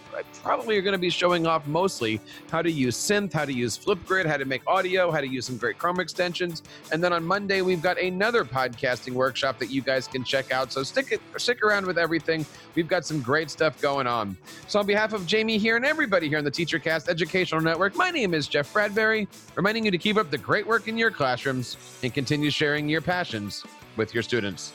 probably 0.41 0.77
are 0.77 0.81
going 0.81 0.93
to 0.93 0.97
be 0.97 1.09
showing 1.09 1.45
off 1.45 1.67
mostly 1.67 2.21
how 2.49 2.61
to 2.61 2.71
use 2.71 2.95
synth, 2.95 3.33
how 3.33 3.43
to 3.43 3.51
use 3.51 3.77
Flipgrid, 3.77 4.25
how 4.25 4.37
to 4.37 4.45
make 4.45 4.61
audio, 4.65 5.11
how 5.11 5.19
to 5.19 5.27
use 5.27 5.45
some 5.45 5.57
great 5.57 5.77
Chrome 5.77 5.99
extensions. 5.99 6.63
And 6.93 7.03
then 7.03 7.11
on 7.11 7.25
Monday, 7.25 7.61
we've 7.61 7.81
got 7.81 7.99
another 7.99 8.45
podcasting 8.45 9.11
workshop 9.11 9.59
that 9.59 9.69
you 9.69 9.81
guys 9.81 10.07
can 10.07 10.23
check 10.23 10.53
out. 10.53 10.71
So 10.71 10.81
stick 10.83 11.11
it, 11.11 11.19
stick 11.35 11.61
around 11.61 11.85
with 11.85 11.97
everything. 11.97 12.45
We've 12.73 12.87
got 12.87 13.05
some 13.05 13.21
great 13.21 13.51
stuff 13.51 13.81
going 13.81 14.07
on. 14.07 14.37
So 14.69 14.79
on 14.79 14.85
behalf 14.85 15.11
of 15.11 15.27
Jamie 15.27 15.57
here 15.57 15.75
and 15.75 15.85
everybody 15.85 16.29
here 16.29 16.37
on 16.37 16.45
the 16.45 16.51
TeacherCast 16.51 17.09
Educational 17.09 17.59
Network, 17.59 17.97
my 17.97 18.11
name 18.11 18.33
is 18.33 18.47
Jeff 18.47 18.71
Bradbury, 18.71 19.27
reminding 19.55 19.83
you 19.83 19.91
to 19.91 19.97
keep 19.97 20.15
up 20.15 20.31
the 20.31 20.37
great 20.37 20.65
work 20.65 20.87
in 20.87 20.97
your 20.97 21.11
classrooms 21.11 21.75
and 22.01 22.13
continue 22.13 22.49
sharing 22.49 22.87
your 22.87 23.01
passions 23.01 23.65
with 23.97 24.13
your 24.13 24.23
students. 24.23 24.71